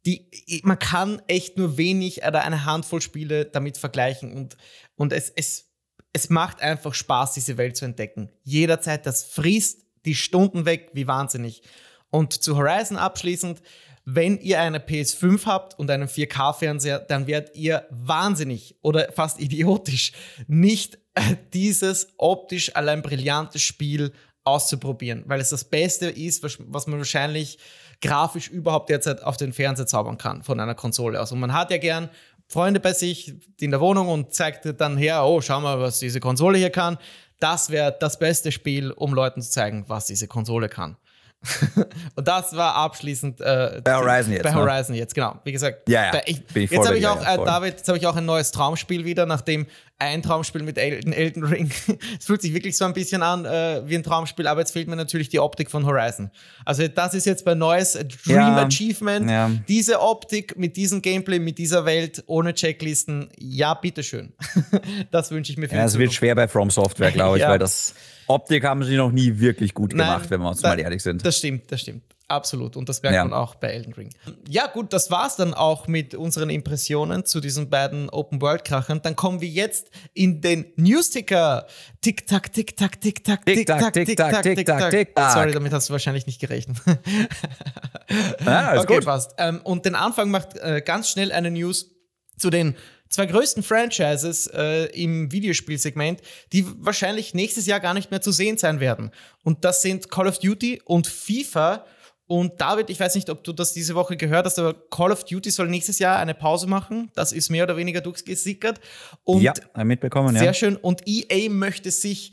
[0.06, 4.58] die, man kann echt nur wenig oder eine Handvoll Spiele damit vergleichen und,
[4.96, 5.70] und es, es,
[6.14, 8.32] es macht einfach Spaß, diese Welt zu entdecken.
[8.44, 11.62] Jederzeit, das frisst die Stunden weg, wie wahnsinnig.
[12.10, 13.62] Und zu Horizon abschließend,
[14.06, 20.12] wenn ihr eine PS5 habt und einen 4K-Fernseher, dann werdet ihr wahnsinnig oder fast idiotisch
[20.48, 24.12] nicht äh, dieses optisch allein brillante Spiel
[24.44, 27.60] auszuprobieren, weil es das Beste ist, was man wahrscheinlich
[28.02, 31.32] grafisch überhaupt derzeit auf den Fernseher zaubern kann von einer Konsole aus.
[31.32, 32.10] Und man hat ja gern
[32.48, 36.20] Freunde bei sich in der Wohnung und zeigt dann her, oh, schau mal, was diese
[36.20, 36.98] Konsole hier kann.
[37.40, 40.98] Das wäre das beste Spiel, um Leuten zu zeigen, was diese Konsole kann.
[42.16, 44.44] und das war abschließend äh, bei Horizon jetzt.
[44.44, 44.56] Bei ne?
[44.56, 45.00] Horizon ne?
[45.00, 45.40] jetzt, genau.
[45.44, 46.12] Wie gesagt, ja, ja.
[46.12, 49.06] Bei, ich, jetzt habe ich auch, äh, David, jetzt habe ich auch ein neues Traumspiel
[49.06, 49.66] wieder, nachdem
[50.02, 51.72] ein Traumspiel mit Elden, Elden Ring.
[52.20, 54.88] es fühlt sich wirklich so ein bisschen an äh, wie ein Traumspiel, aber jetzt fehlt
[54.88, 56.32] mir natürlich die Optik von Horizon.
[56.66, 59.30] Also das ist jetzt bei neues Dream ja, Achievement.
[59.30, 59.52] Ja.
[59.68, 64.34] Diese Optik mit diesem Gameplay, mit dieser Welt ohne Checklisten, ja, bitteschön.
[65.12, 67.60] das wünsche ich mir für Ja, es wird schwer bei From Software, glaube ich, weil
[67.60, 67.94] das
[68.28, 71.04] Optik haben sie noch nie wirklich gut gemacht, Nein, wenn wir uns da, mal ehrlich
[71.04, 71.24] sind.
[71.24, 72.04] Das stimmt, das stimmt.
[72.32, 72.78] Absolut.
[72.78, 73.26] Und das merkt ja.
[73.26, 74.10] man auch bei Elden Ring.
[74.48, 79.02] Ja, gut, das war's dann auch mit unseren Impressionen zu diesen beiden Open-World-Krachern.
[79.02, 81.68] Dann kommen wir jetzt in den News-Ticker.
[82.00, 85.32] Tick-Tack, Tick-Tack, Tick-Tack, Tick-Tack, Tick-Tack, Tick-Tack, Tick-Tack.
[85.34, 86.78] Sorry, damit hast du wahrscheinlich nicht gerechnet.
[88.46, 89.06] ah, okay, gut.
[89.06, 89.34] passt.
[89.38, 91.92] Ähm, und den Anfang macht äh, ganz schnell eine News
[92.38, 92.76] zu den
[93.10, 96.22] zwei größten Franchises äh, im Videospielsegment,
[96.54, 99.12] die wahrscheinlich nächstes Jahr gar nicht mehr zu sehen sein werden.
[99.44, 101.86] Und das sind Call of Duty und FIFA.
[102.32, 105.26] Und David, ich weiß nicht, ob du das diese Woche gehört hast, aber Call of
[105.26, 107.12] Duty soll nächstes Jahr eine Pause machen.
[107.14, 108.80] Das ist mehr oder weniger durchgesickert.
[109.26, 109.54] Und ja,
[109.84, 110.40] mitbekommen, ja.
[110.42, 110.78] Sehr schön.
[110.78, 112.32] Und EA möchte sich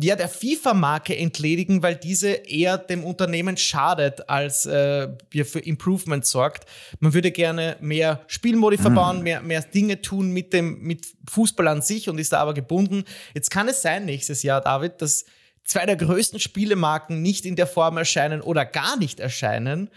[0.00, 5.08] ja, der FIFA-Marke entledigen, weil diese eher dem Unternehmen schadet, als äh,
[5.44, 6.64] für Improvement sorgt.
[7.00, 8.82] Man würde gerne mehr Spielmodi mhm.
[8.82, 12.54] verbauen, mehr, mehr Dinge tun mit dem mit Fußball an sich und ist da aber
[12.54, 13.04] gebunden.
[13.34, 15.26] Jetzt kann es sein nächstes Jahr, David, dass
[15.68, 19.90] zwei der größten Spielemarken nicht in der Form erscheinen oder gar nicht erscheinen.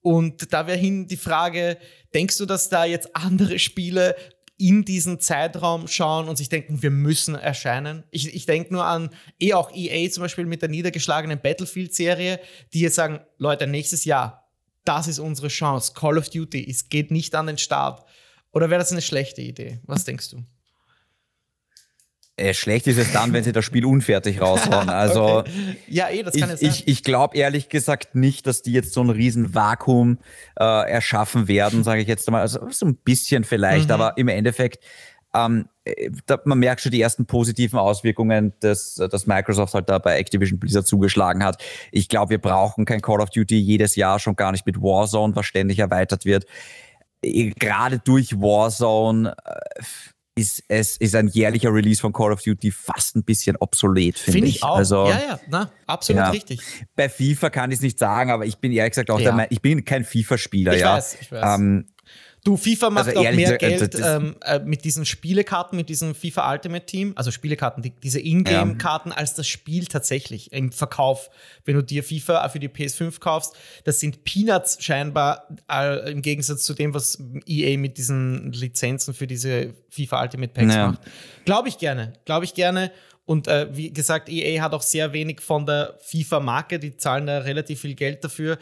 [0.00, 1.76] Und da wäre hin die Frage,
[2.14, 4.14] denkst du, dass da jetzt andere Spiele
[4.56, 8.04] in diesen Zeitraum schauen und sich denken, wir müssen erscheinen.
[8.10, 9.10] Ich, ich denke nur an
[9.40, 12.40] eh auch EA zum Beispiel mit der niedergeschlagenen Battlefield-Serie,
[12.72, 14.48] die jetzt sagen, Leute, nächstes Jahr,
[14.84, 15.92] das ist unsere Chance.
[15.94, 18.04] Call of Duty, es geht nicht an den Start.
[18.52, 19.80] Oder wäre das eine schlechte Idee?
[19.84, 20.44] Was denkst du?
[22.38, 24.88] Äh, schlecht ist es dann, wenn sie das Spiel unfertig raushauen.
[24.88, 25.76] Also okay.
[25.88, 29.02] ja, eh, das kann ich, ich, ich glaube ehrlich gesagt nicht, dass die jetzt so
[29.02, 30.18] ein riesen Vakuum
[30.58, 32.40] äh, erschaffen werden, sage ich jetzt mal.
[32.40, 33.94] Also so ein bisschen vielleicht, mhm.
[33.94, 34.84] aber im Endeffekt,
[35.34, 39.98] ähm, äh, da, man merkt schon die ersten positiven Auswirkungen, dass, dass Microsoft halt da
[39.98, 41.60] bei Activision Blizzard zugeschlagen hat.
[41.90, 45.34] Ich glaube, wir brauchen kein Call of Duty jedes Jahr, schon gar nicht mit Warzone,
[45.34, 46.46] was ständig erweitert wird.
[47.22, 49.82] Äh, gerade durch Warzone äh,
[50.38, 54.38] ist es ist ein jährlicher Release von Call of Duty fast ein bisschen obsolet, finde
[54.38, 54.56] find ich.
[54.56, 54.62] ich.
[54.62, 54.76] auch.
[54.76, 56.30] Also, ja, ja, na, absolut ja.
[56.30, 56.60] richtig.
[56.94, 59.24] Bei FIFA kann ich es nicht sagen, aber ich bin ehrlich gesagt auch ja.
[59.24, 60.74] der Meinung, ich bin kein FIFA-Spieler.
[60.74, 60.96] Ich ja.
[60.96, 61.58] weiß, ich weiß.
[61.58, 61.86] Ähm,
[62.44, 66.52] Du, FIFA macht also auch mehr Geld ähm, äh, mit diesen Spielekarten, mit diesem FIFA
[66.52, 69.16] Ultimate Team, also Spielekarten, die, diese Ingame-Karten, ja.
[69.16, 71.30] als das Spiel tatsächlich im Verkauf.
[71.64, 76.64] Wenn du dir FIFA für die PS5 kaufst, das sind Peanuts scheinbar äh, im Gegensatz
[76.64, 80.86] zu dem, was EA mit diesen Lizenzen für diese FIFA Ultimate Packs ja.
[80.88, 81.00] macht.
[81.44, 82.92] Glaube ich gerne, glaube ich gerne.
[83.24, 87.40] Und äh, wie gesagt, EA hat auch sehr wenig von der FIFA-Marke, die zahlen da
[87.40, 88.56] relativ viel Geld dafür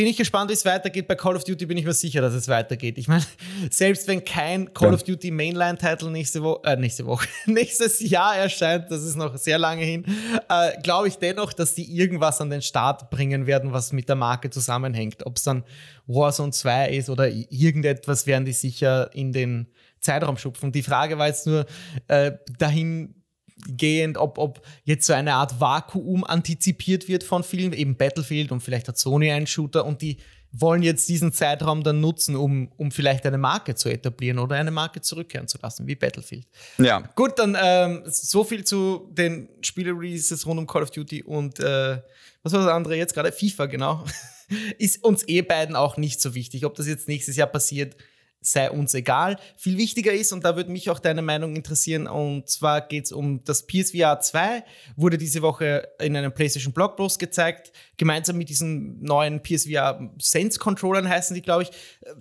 [0.00, 1.06] bin ich gespannt, wie es weitergeht.
[1.08, 2.96] Bei Call of Duty bin ich mir sicher, dass es weitergeht.
[2.96, 3.22] Ich meine,
[3.70, 4.94] selbst wenn kein Call ja.
[4.94, 9.58] of Duty Mainline-Title nächste Woche, äh, nächste Woche, nächstes Jahr erscheint, das ist noch sehr
[9.58, 10.06] lange hin,
[10.48, 14.16] äh, glaube ich dennoch, dass die irgendwas an den Start bringen werden, was mit der
[14.16, 15.26] Marke zusammenhängt.
[15.26, 15.64] Ob es dann
[16.06, 19.66] Warzone 2 ist oder irgendetwas, werden die sicher in den
[20.00, 20.72] Zeitraum schupfen.
[20.72, 21.66] Die Frage war jetzt nur
[22.08, 23.19] äh, dahin
[23.66, 28.60] gehend, ob, ob jetzt so eine Art Vakuum antizipiert wird von vielen, eben Battlefield und
[28.60, 30.18] vielleicht hat Sony einen Shooter und die
[30.52, 34.70] wollen jetzt diesen Zeitraum dann nutzen, um, um vielleicht eine Marke zu etablieren oder eine
[34.70, 36.46] Marke zurückkehren zu lassen, wie Battlefield.
[36.78, 37.00] Ja.
[37.14, 42.00] Gut, dann ähm, so viel zu den Spiele-Releases rund um Call of Duty und äh,
[42.42, 43.32] was war das andere jetzt gerade?
[43.32, 44.04] FIFA, genau.
[44.78, 47.94] Ist uns eh beiden auch nicht so wichtig, ob das jetzt nächstes Jahr passiert
[48.40, 49.36] sei uns egal.
[49.56, 53.12] Viel wichtiger ist, und da würde mich auch deine Meinung interessieren, und zwar geht es
[53.12, 54.64] um das PSVR 2,
[54.96, 61.08] wurde diese Woche in einem PlayStation Blogpost gezeigt, gemeinsam mit diesen neuen PSVR Sense Controllern
[61.08, 61.70] heißen die, glaube ich.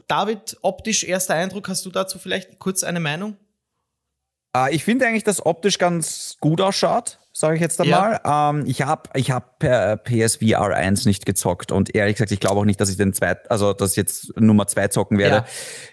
[0.07, 3.37] David, optisch erster Eindruck, hast du dazu vielleicht kurz eine Meinung?
[4.55, 8.19] Äh, ich finde eigentlich, dass optisch ganz gut ausschaut, sage ich jetzt einmal.
[8.23, 8.49] Ja.
[8.49, 12.65] Ähm, ich habe ich hab PSVR 1 nicht gezockt und ehrlich gesagt, ich glaube auch
[12.65, 15.35] nicht, dass ich den zweit, also dass jetzt Nummer 2 zocken werde.
[15.35, 15.45] Ja.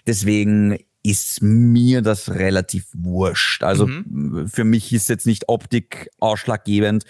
[0.05, 3.63] Deswegen ist mir das relativ wurscht.
[3.63, 4.47] Also mhm.
[4.47, 7.05] für mich ist jetzt nicht Optik ausschlaggebend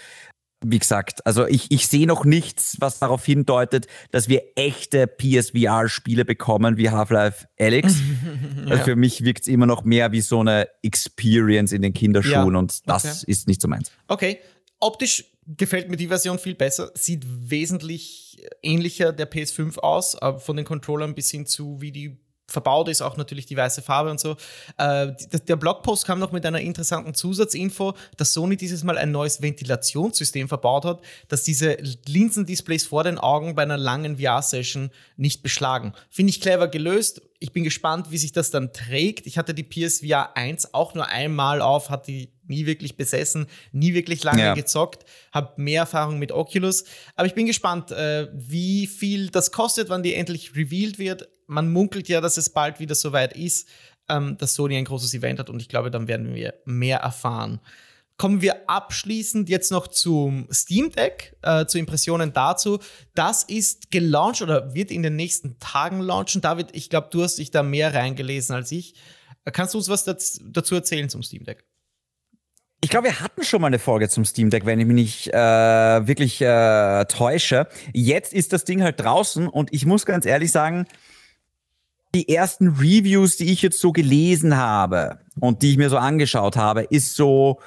[0.64, 6.24] wie gesagt, also ich, ich sehe noch nichts, was darauf hindeutet, dass wir echte PSVR-Spiele
[6.24, 7.96] bekommen wie Half-Life Alex.
[8.64, 8.72] ja.
[8.72, 12.54] also für mich wirkt es immer noch mehr wie so eine Experience in den Kinderschuhen
[12.54, 12.58] ja.
[12.58, 13.30] und das okay.
[13.30, 13.92] ist nicht so meins.
[14.08, 14.38] Okay,
[14.80, 20.66] optisch gefällt mir die Version viel besser, sieht wesentlich ähnlicher der PS5 aus, von den
[20.66, 24.36] Controllern bis hin zu wie die verbaut ist, auch natürlich die weiße Farbe und so.
[24.78, 25.12] Äh,
[25.46, 30.48] der Blogpost kam noch mit einer interessanten Zusatzinfo, dass Sony dieses Mal ein neues Ventilationssystem
[30.48, 31.76] verbaut hat, dass diese
[32.06, 35.92] Linsendisplays vor den Augen bei einer langen VR-Session nicht beschlagen.
[36.10, 37.20] Finde ich clever gelöst.
[37.38, 39.26] Ich bin gespannt, wie sich das dann trägt.
[39.26, 43.92] Ich hatte die PSVR 1 auch nur einmal auf, hatte die nie wirklich besessen, nie
[43.92, 44.54] wirklich lange ja.
[44.54, 46.84] gezockt, habe mehr Erfahrung mit Oculus.
[47.14, 51.72] Aber ich bin gespannt, äh, wie viel das kostet, wann die endlich revealed wird man
[51.72, 53.68] munkelt ja, dass es bald wieder soweit ist,
[54.08, 57.60] ähm, dass Sony ein großes Event hat und ich glaube, dann werden wir mehr erfahren.
[58.16, 62.80] Kommen wir abschließend jetzt noch zum Steam Deck, äh, zu Impressionen dazu.
[63.14, 66.40] Das ist gelauncht oder wird in den nächsten Tagen launchen.
[66.40, 68.94] David, ich glaube, du hast dich da mehr reingelesen als ich.
[69.52, 71.64] Kannst du uns was dazu erzählen zum Steam Deck?
[72.80, 75.34] Ich glaube, wir hatten schon mal eine Folge zum Steam Deck, wenn ich mich nicht
[75.34, 77.66] äh, wirklich äh, täusche.
[77.92, 80.86] Jetzt ist das Ding halt draußen und ich muss ganz ehrlich sagen,
[82.14, 86.56] die ersten Reviews, die ich jetzt so gelesen habe und die ich mir so angeschaut
[86.56, 87.60] habe, ist so,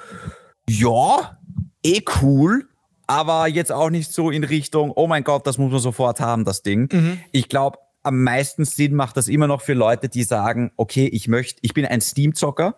[0.68, 1.38] ja,
[1.84, 2.68] eh cool,
[3.06, 6.44] aber jetzt auch nicht so in Richtung, oh mein Gott, das muss man sofort haben,
[6.44, 6.88] das Ding.
[6.92, 7.20] Mhm.
[7.30, 11.28] Ich glaube, am meisten Sinn macht das immer noch für Leute, die sagen, okay, ich
[11.28, 12.76] möchte, ich bin ein Steam-Zocker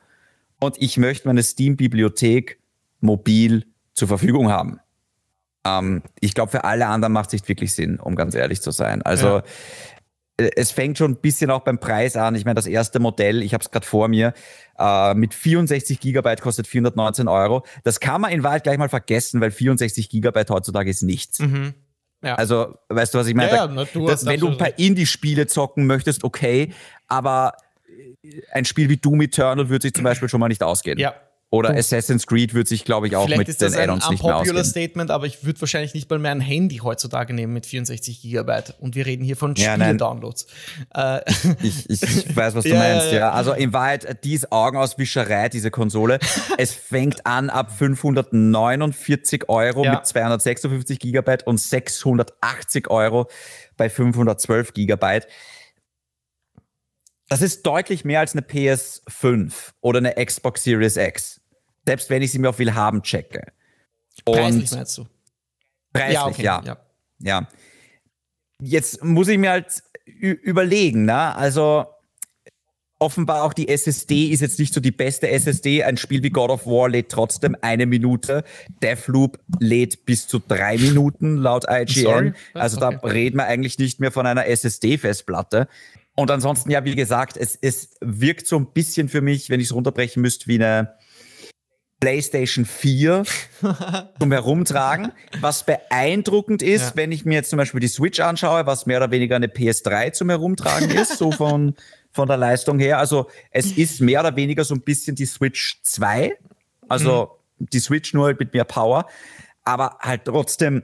[0.60, 2.58] und ich möchte meine Steam-Bibliothek
[3.00, 4.80] mobil zur Verfügung haben.
[5.64, 8.70] Ähm, ich glaube, für alle anderen macht es nicht wirklich Sinn, um ganz ehrlich zu
[8.70, 9.02] sein.
[9.02, 9.42] Also ja.
[10.36, 12.34] Äh, es fängt schon ein bisschen auch beim Preis an.
[12.34, 14.34] Ich meine, das erste Modell, ich habe es gerade vor mir,
[14.78, 17.64] äh, mit 64 Gigabyte kostet 419 Euro.
[17.84, 21.38] Das kann man in Wahrheit gleich mal vergessen, weil 64 Gigabyte heutzutage ist nichts.
[21.38, 21.74] Mhm.
[22.22, 22.36] Ja.
[22.36, 23.50] Also, weißt du, was ich meine?
[23.50, 26.72] Ja, ja, du das, wenn du ein paar Indie-Spiele zocken möchtest, okay,
[27.06, 27.52] aber
[28.50, 30.98] ein Spiel wie Doom Eternal würde sich zum Beispiel schon mal nicht ausgehen.
[30.98, 31.14] Ja.
[31.54, 31.78] Oder oh.
[31.78, 34.64] Assassin's Creed wird sich, glaube ich, auch Vielleicht mit den Add-ons nicht mehr ausgehen.
[34.64, 38.74] Statement, aber ich würde wahrscheinlich nicht mal mehr ein Handy heutzutage nehmen mit 64 Gigabyte.
[38.80, 40.48] Und wir reden hier von Spiele-Downloads.
[40.92, 41.24] Ja, äh.
[41.62, 43.12] ich, ich, ich, weiß, was du ja, meinst.
[43.12, 43.30] Ja, ja.
[43.30, 46.18] Also in Wahrheit, die ist Augenauswischerei, diese Konsole.
[46.58, 53.28] es fängt an ab 549 Euro mit 256 Gigabyte und 680 Euro
[53.76, 55.28] bei 512 Gigabyte.
[57.28, 61.40] Das ist deutlich mehr als eine PS5 oder eine Xbox Series X
[61.86, 63.52] selbst wenn ich sie mir auf Willhaben checke.
[64.24, 65.06] Und preislich meinst du?
[65.92, 66.42] Preislich, ja, okay.
[66.42, 66.62] ja.
[66.64, 66.78] ja.
[67.20, 67.48] ja.
[68.60, 71.34] Jetzt muss ich mir halt überlegen, ne?
[71.34, 71.86] Also
[72.98, 75.82] offenbar auch die SSD ist jetzt nicht so die beste SSD.
[75.82, 78.44] Ein Spiel wie God of War lädt trotzdem eine Minute.
[78.82, 82.34] Deathloop lädt bis zu drei Minuten laut IGN.
[82.54, 82.98] Also okay.
[83.02, 85.68] da reden wir eigentlich nicht mehr von einer SSD-Festplatte.
[86.16, 89.66] Und ansonsten, ja, wie gesagt, es, es wirkt so ein bisschen für mich, wenn ich
[89.66, 90.94] es runterbrechen müsste, wie eine
[92.04, 93.24] PlayStation 4
[94.18, 95.10] zum Herumtragen.
[95.40, 96.92] Was beeindruckend ist, ja.
[96.96, 100.12] wenn ich mir jetzt zum Beispiel die Switch anschaue, was mehr oder weniger eine PS3
[100.12, 101.74] zum Herumtragen ist, so von,
[102.12, 102.98] von der Leistung her.
[102.98, 106.36] Also es ist mehr oder weniger so ein bisschen die Switch 2.
[106.90, 107.68] Also mhm.
[107.72, 109.06] die Switch nur halt mit mehr Power.
[109.64, 110.82] Aber halt trotzdem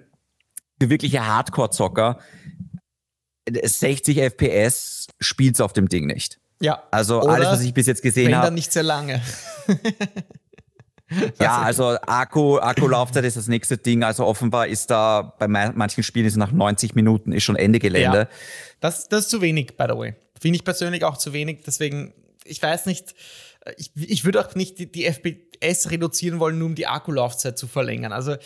[0.80, 2.18] für wirkliche Hardcore-Zocker
[3.46, 6.40] 60 FPS spielt's auf dem Ding nicht.
[6.62, 6.82] Ja.
[6.90, 8.46] Also Oder alles, was ich bis jetzt gesehen habe.
[8.46, 9.20] dann nicht sehr lange.
[11.40, 14.02] Ja, also Akku, Akkulaufzeit ist das nächste Ding.
[14.02, 18.18] Also offenbar ist da bei manchen Spielen ist nach 90 Minuten ist schon Ende Gelände.
[18.18, 18.28] Ja,
[18.80, 20.14] das, das ist zu wenig, by the way.
[20.40, 21.62] Finde ich persönlich auch zu wenig.
[21.66, 23.14] Deswegen, ich weiß nicht,
[23.76, 27.66] ich, ich würde auch nicht die, die FPS reduzieren wollen, nur um die Akkulaufzeit zu
[27.66, 28.12] verlängern.
[28.12, 28.36] Also,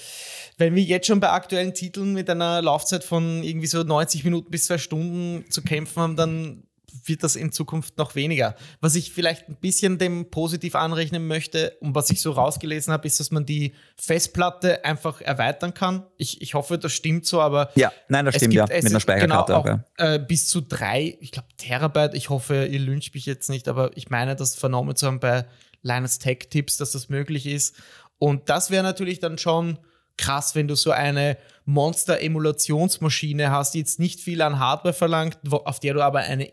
[0.58, 4.50] wenn wir jetzt schon bei aktuellen Titeln mit einer Laufzeit von irgendwie so 90 Minuten
[4.50, 6.64] bis zwei Stunden zu kämpfen haben, dann
[7.04, 8.54] wird das in Zukunft noch weniger.
[8.80, 13.06] Was ich vielleicht ein bisschen dem positiv anrechnen möchte und was ich so rausgelesen habe,
[13.06, 16.06] ist, dass man die Festplatte einfach erweitern kann.
[16.16, 17.70] Ich, ich hoffe, das stimmt so, aber.
[17.74, 19.66] Ja, nein, das stimmt ja, mit einer Speicherkarte genau, auch.
[19.66, 20.14] Ja.
[20.14, 22.14] Äh, bis zu drei, ich glaube, Terabyte.
[22.14, 25.46] Ich hoffe, ihr lyncht mich jetzt nicht, aber ich meine, das vernommen zu haben bei
[25.82, 27.76] Linus Tech Tips, dass das möglich ist.
[28.18, 29.78] Und das wäre natürlich dann schon
[30.16, 35.80] krass, wenn du so eine Monster-Emulationsmaschine hast, die jetzt nicht viel an Hardware verlangt, auf
[35.80, 36.48] der du aber eine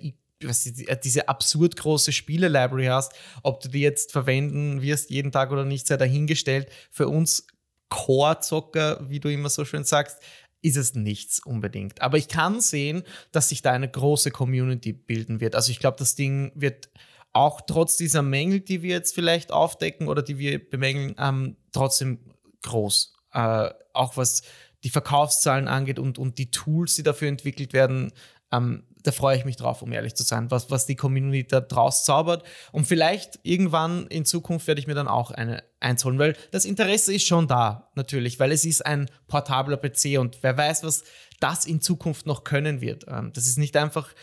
[0.47, 3.13] was, äh, diese absurd große Spiele-Library hast,
[3.43, 6.69] ob du die jetzt verwenden wirst jeden Tag oder nicht, sei dahingestellt.
[6.89, 7.47] Für uns
[7.89, 10.17] Core-Zocker, wie du immer so schön sagst,
[10.61, 12.01] ist es nichts unbedingt.
[12.01, 15.55] Aber ich kann sehen, dass sich da eine große Community bilden wird.
[15.55, 16.89] Also ich glaube, das Ding wird
[17.33, 22.19] auch trotz dieser Mängel, die wir jetzt vielleicht aufdecken oder die wir bemängeln, ähm, trotzdem
[22.63, 23.13] groß.
[23.33, 24.43] Äh, auch was
[24.83, 28.11] die Verkaufszahlen angeht und, und die Tools, die dafür entwickelt werden,
[28.51, 31.61] ähm, da freue ich mich drauf, um ehrlich zu sein, was, was die Community da
[31.61, 32.43] draus zaubert.
[32.71, 36.65] Und vielleicht irgendwann in Zukunft werde ich mir dann auch eine eins holen, weil das
[36.65, 41.03] Interesse ist schon da, natürlich, weil es ist ein portabler PC und wer weiß, was
[41.39, 43.05] das in Zukunft noch können wird.
[43.07, 44.13] Ähm, das ist nicht einfach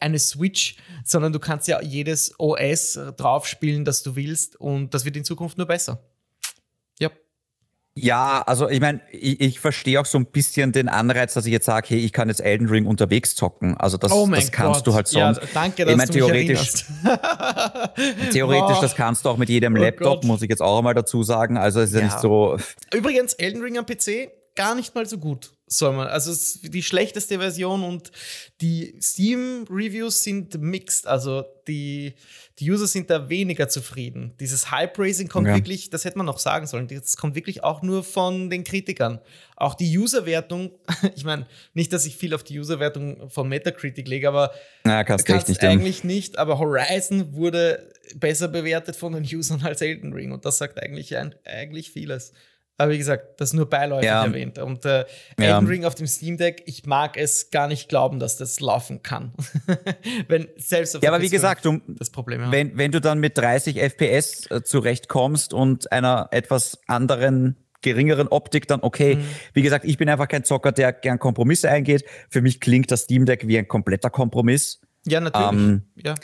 [0.00, 5.16] eine Switch, sondern du kannst ja jedes OS draufspielen, das du willst und das wird
[5.16, 6.02] in Zukunft nur besser.
[8.00, 11.52] Ja, also ich meine, ich, ich verstehe auch so ein bisschen den Anreiz, dass ich
[11.52, 13.76] jetzt sage, hey, ich kann jetzt Elden Ring unterwegs zocken.
[13.76, 14.86] Also das, oh das kannst Gott.
[14.86, 15.40] du halt sonst.
[15.40, 16.86] Ja, danke, dass ich mein, theoretisch,
[18.32, 18.82] theoretisch, oh.
[18.82, 20.24] das kannst du auch mit jedem oh Laptop, Gott.
[20.24, 21.56] muss ich jetzt auch einmal dazu sagen.
[21.56, 22.56] Also es ist ja, ja nicht so.
[22.94, 26.08] Übrigens, Elden Ring am PC gar nicht mal so gut soll man.
[26.08, 28.10] Also es ist die schlechteste Version und
[28.60, 31.06] die Steam-Reviews sind mixed.
[31.06, 32.14] Also die,
[32.58, 34.34] die User sind da weniger zufrieden.
[34.40, 35.54] Dieses Hype-Raising kommt ja.
[35.54, 39.20] wirklich, das hätte man noch sagen sollen, das kommt wirklich auch nur von den Kritikern.
[39.56, 40.72] Auch die User-Wertung,
[41.14, 44.52] ich meine, nicht, dass ich viel auf die User-Wertung von Metacritic lege, aber
[44.86, 46.08] ja, kannst kannst nicht eigentlich denn.
[46.08, 46.38] nicht.
[46.38, 51.14] Aber Horizon wurde besser bewertet von den Usern als Elden Ring und das sagt eigentlich,
[51.16, 52.32] eigentlich vieles.
[52.78, 54.24] Aber wie gesagt, das nur beiläufig ja.
[54.24, 54.58] erwähnt.
[54.58, 55.04] Und äh,
[55.38, 55.56] ja.
[55.56, 59.02] Elden Ring auf dem Steam Deck, ich mag es gar nicht glauben, dass das laufen
[59.02, 59.32] kann.
[60.28, 62.52] wenn selbst auf Ja, aber wie gesagt, du, das Problem ja.
[62.52, 68.68] wenn, wenn du dann mit 30 FPS äh, zurechtkommst und einer etwas anderen geringeren Optik
[68.68, 69.16] dann okay.
[69.16, 69.24] Mhm.
[69.54, 72.04] Wie gesagt, ich bin einfach kein Zocker, der gern Kompromisse eingeht.
[72.30, 74.80] Für mich klingt das Steam Deck wie ein kompletter Kompromiss.
[75.06, 75.52] Ja, natürlich.
[75.52, 76.14] Ähm, ja.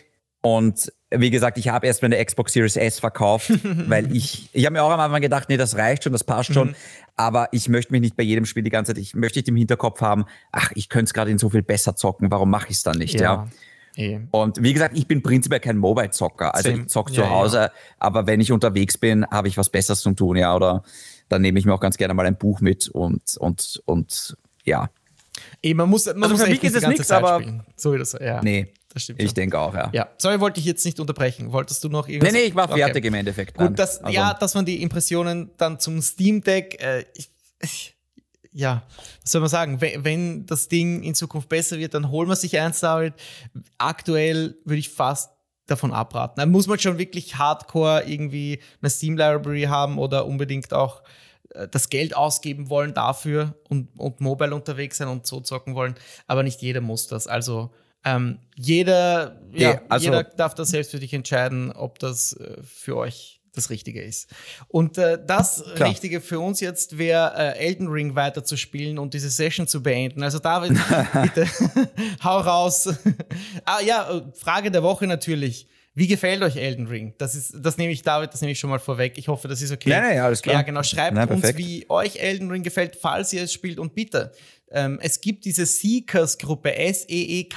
[0.41, 3.53] Und wie gesagt, ich habe erst meine Xbox Series S verkauft,
[3.89, 6.53] weil ich, ich habe mir auch am Anfang gedacht, nee, das reicht schon, das passt
[6.53, 6.69] schon.
[6.69, 6.75] Mhm.
[7.17, 9.57] Aber ich möchte mich nicht bei jedem Spiel die ganze Zeit, ich möchte nicht im
[9.57, 12.77] Hinterkopf haben, ach, ich könnte es gerade in so viel besser zocken, warum mache ich
[12.77, 13.49] es dann nicht, ja.
[13.97, 14.21] ja?
[14.33, 16.55] Und wie gesagt, ich bin prinzipiell kein Mobile-Zocker.
[16.55, 17.71] Also ich zocke ja, zu Hause, ja.
[18.01, 20.55] aber wenn ich unterwegs bin, habe ich was Besseres zu tun, ja.
[20.55, 20.83] Oder
[21.29, 24.91] dann nehme ich mir auch ganz gerne mal ein Buch mit und, und, und ja.
[25.63, 27.43] Ey, man muss, man also muss für mich ist es nichts, aber
[27.77, 28.43] So wie das, ja.
[28.43, 28.73] Nee.
[28.95, 29.91] Das stimmt ich denke auch, ja.
[29.93, 31.51] Ja, sorry, wollte ich jetzt nicht unterbrechen.
[31.53, 32.33] Wolltest du noch irgendwas?
[32.33, 33.09] Nee, nee, ich war fertig okay.
[33.09, 33.59] im Endeffekt.
[33.59, 34.15] Gut, das, also.
[34.15, 37.29] ja, dass man die Impressionen dann zum Steam Deck, äh, ich,
[37.61, 37.97] ich,
[38.53, 38.85] ja,
[39.21, 39.81] was soll man sagen?
[39.81, 43.15] Wenn, wenn, das Ding in Zukunft besser wird, dann holen wir sich eins damit.
[43.79, 45.33] Aktuell würde ich fast
[45.67, 46.35] davon abraten.
[46.37, 51.03] Dann muss man schon wirklich hardcore irgendwie eine Steam Library haben oder unbedingt auch
[51.55, 55.97] äh, das Geld ausgeben wollen dafür und, und mobile unterwegs sein und so zocken wollen.
[56.29, 57.27] Aber nicht jeder muss das.
[57.27, 57.73] Also
[58.05, 62.97] ähm, jeder, ja, also, jeder darf das selbst für dich entscheiden, ob das äh, für
[62.97, 64.29] euch das Richtige ist.
[64.69, 65.89] Und äh, das Klar.
[65.89, 69.83] Richtige für uns jetzt wäre, äh, Elden Ring weiter zu spielen und diese Session zu
[69.83, 70.23] beenden.
[70.23, 70.73] Also David,
[71.23, 71.49] bitte
[72.25, 72.89] hau raus.
[73.65, 75.69] ah ja, äh, Frage der Woche natürlich.
[75.97, 77.15] Wie gefällt euch Elden Ring?
[77.19, 79.17] Das ist, das nehme ich, David, das nehme ich schon mal vorweg.
[79.17, 79.91] Ich hoffe, das ist okay.
[79.91, 80.57] Nein, nein, alles klar.
[80.57, 80.83] Ja, genau.
[80.83, 83.79] Schreibt nein, uns, wie euch Elden Ring gefällt, falls ihr es spielt.
[83.79, 84.33] Und bitte,
[84.75, 87.49] ähm, es gibt diese Seekers-Gruppe, S-E-E-K-E-R-S.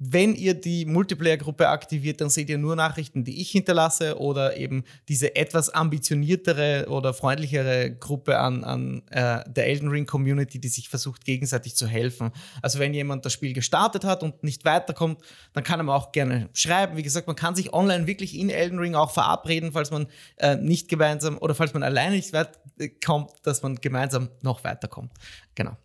[0.00, 4.84] Wenn ihr die Multiplayer-Gruppe aktiviert, dann seht ihr nur Nachrichten, die ich hinterlasse oder eben
[5.08, 10.88] diese etwas ambitioniertere oder freundlichere Gruppe an, an äh, der Elden Ring Community, die sich
[10.88, 12.30] versucht, gegenseitig zu helfen.
[12.62, 15.20] Also wenn jemand das Spiel gestartet hat und nicht weiterkommt,
[15.52, 16.96] dann kann er mir auch gerne schreiben.
[16.96, 20.54] Wie gesagt, man kann sich online wirklich in Elden Ring auch verabreden, falls man äh,
[20.54, 22.60] nicht gemeinsam oder falls man alleine nicht weit
[23.04, 25.12] kommt, dass man gemeinsam noch weiterkommt.
[25.56, 25.76] Genau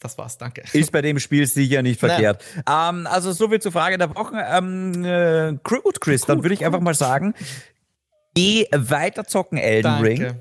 [0.00, 0.62] das war's, danke.
[0.72, 2.42] Ist bei dem Spiel sicher nicht verkehrt.
[2.68, 4.36] Ähm, also so viel zur Frage der Woche.
[4.50, 7.34] Ähm, äh, gut, Chris, dann würde ich einfach mal sagen,
[8.34, 10.08] geh weiter zocken Elden Danke.
[10.08, 10.26] Ring.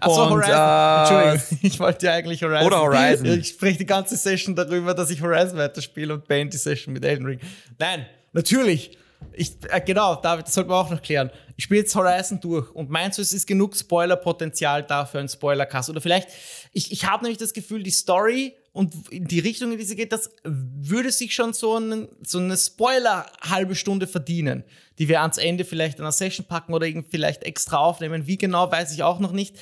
[0.00, 0.54] Achso, Horizon.
[0.54, 2.66] Äh, Entschuldigung, ich wollte ja eigentlich Horizon.
[2.66, 3.26] Oder Horizon.
[3.26, 7.04] Ich spreche die ganze Session darüber, dass ich Horizon weiterspiele und beende die Session mit
[7.04, 7.40] Elden Ring.
[7.78, 8.96] Nein, natürlich.
[9.32, 11.30] Ich, äh, genau, David, das sollten wir auch noch klären.
[11.56, 15.28] Ich spiele jetzt Horizon durch und meinst du, es ist genug Spoiler-Potenzial da für einen
[15.28, 15.90] Spoiler-Cast?
[15.90, 16.28] Oder vielleicht,
[16.72, 20.12] ich, ich habe nämlich das Gefühl, die Story und die Richtung, in die sie geht,
[20.12, 24.64] das würde sich schon so, einen, so eine Spoiler-halbe Stunde verdienen,
[24.98, 28.26] die wir ans Ende vielleicht in einer Session packen oder irgendwie vielleicht extra aufnehmen.
[28.26, 29.56] Wie genau, weiß ich auch noch nicht.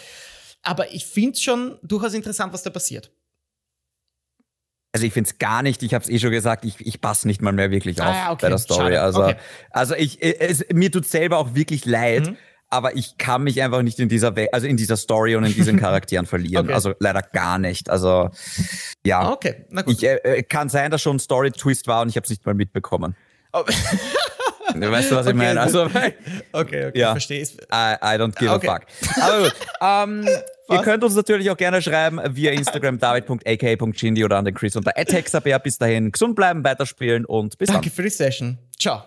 [0.63, 3.11] Aber ich finde es schon durchaus interessant, was da passiert.
[4.93, 7.27] Also ich finde es gar nicht, ich habe es eh schon gesagt, ich, ich passe
[7.27, 8.39] nicht mal mehr wirklich auf ah, okay.
[8.43, 8.97] bei der Story.
[8.97, 9.37] Also, okay.
[9.71, 12.37] also ich, es, mir tut selber auch wirklich leid, mhm.
[12.71, 15.53] aber ich kann mich einfach nicht in dieser We also in dieser Story und in
[15.53, 16.67] diesen Charakteren verlieren.
[16.67, 16.75] Okay.
[16.75, 17.91] Also leider gar nicht.
[17.91, 18.31] Also
[19.05, 19.21] ja.
[19.21, 20.03] Ah, okay, na gut.
[20.03, 22.55] Ich, äh, kann sein, dass schon ein Story-Twist war und ich habe es nicht mal
[22.55, 23.17] mitbekommen.
[23.53, 23.65] Oh.
[24.75, 25.61] Weißt du, was ich okay, meine?
[25.61, 26.15] Also, okay,
[26.53, 27.13] okay, ja.
[27.13, 27.55] verstehe ich.
[27.73, 28.69] I, I don't give okay.
[28.69, 28.83] a fuck.
[29.23, 29.55] Aber gut.
[29.81, 30.29] Ähm,
[30.71, 34.93] ihr könnt uns natürlich auch gerne schreiben via Instagram david.ak.chindi oder an den Chris unter
[35.63, 37.95] Bis dahin gesund bleiben, weiterspielen und bis Danke dann.
[37.95, 38.59] für die Session.
[38.79, 39.03] Ciao.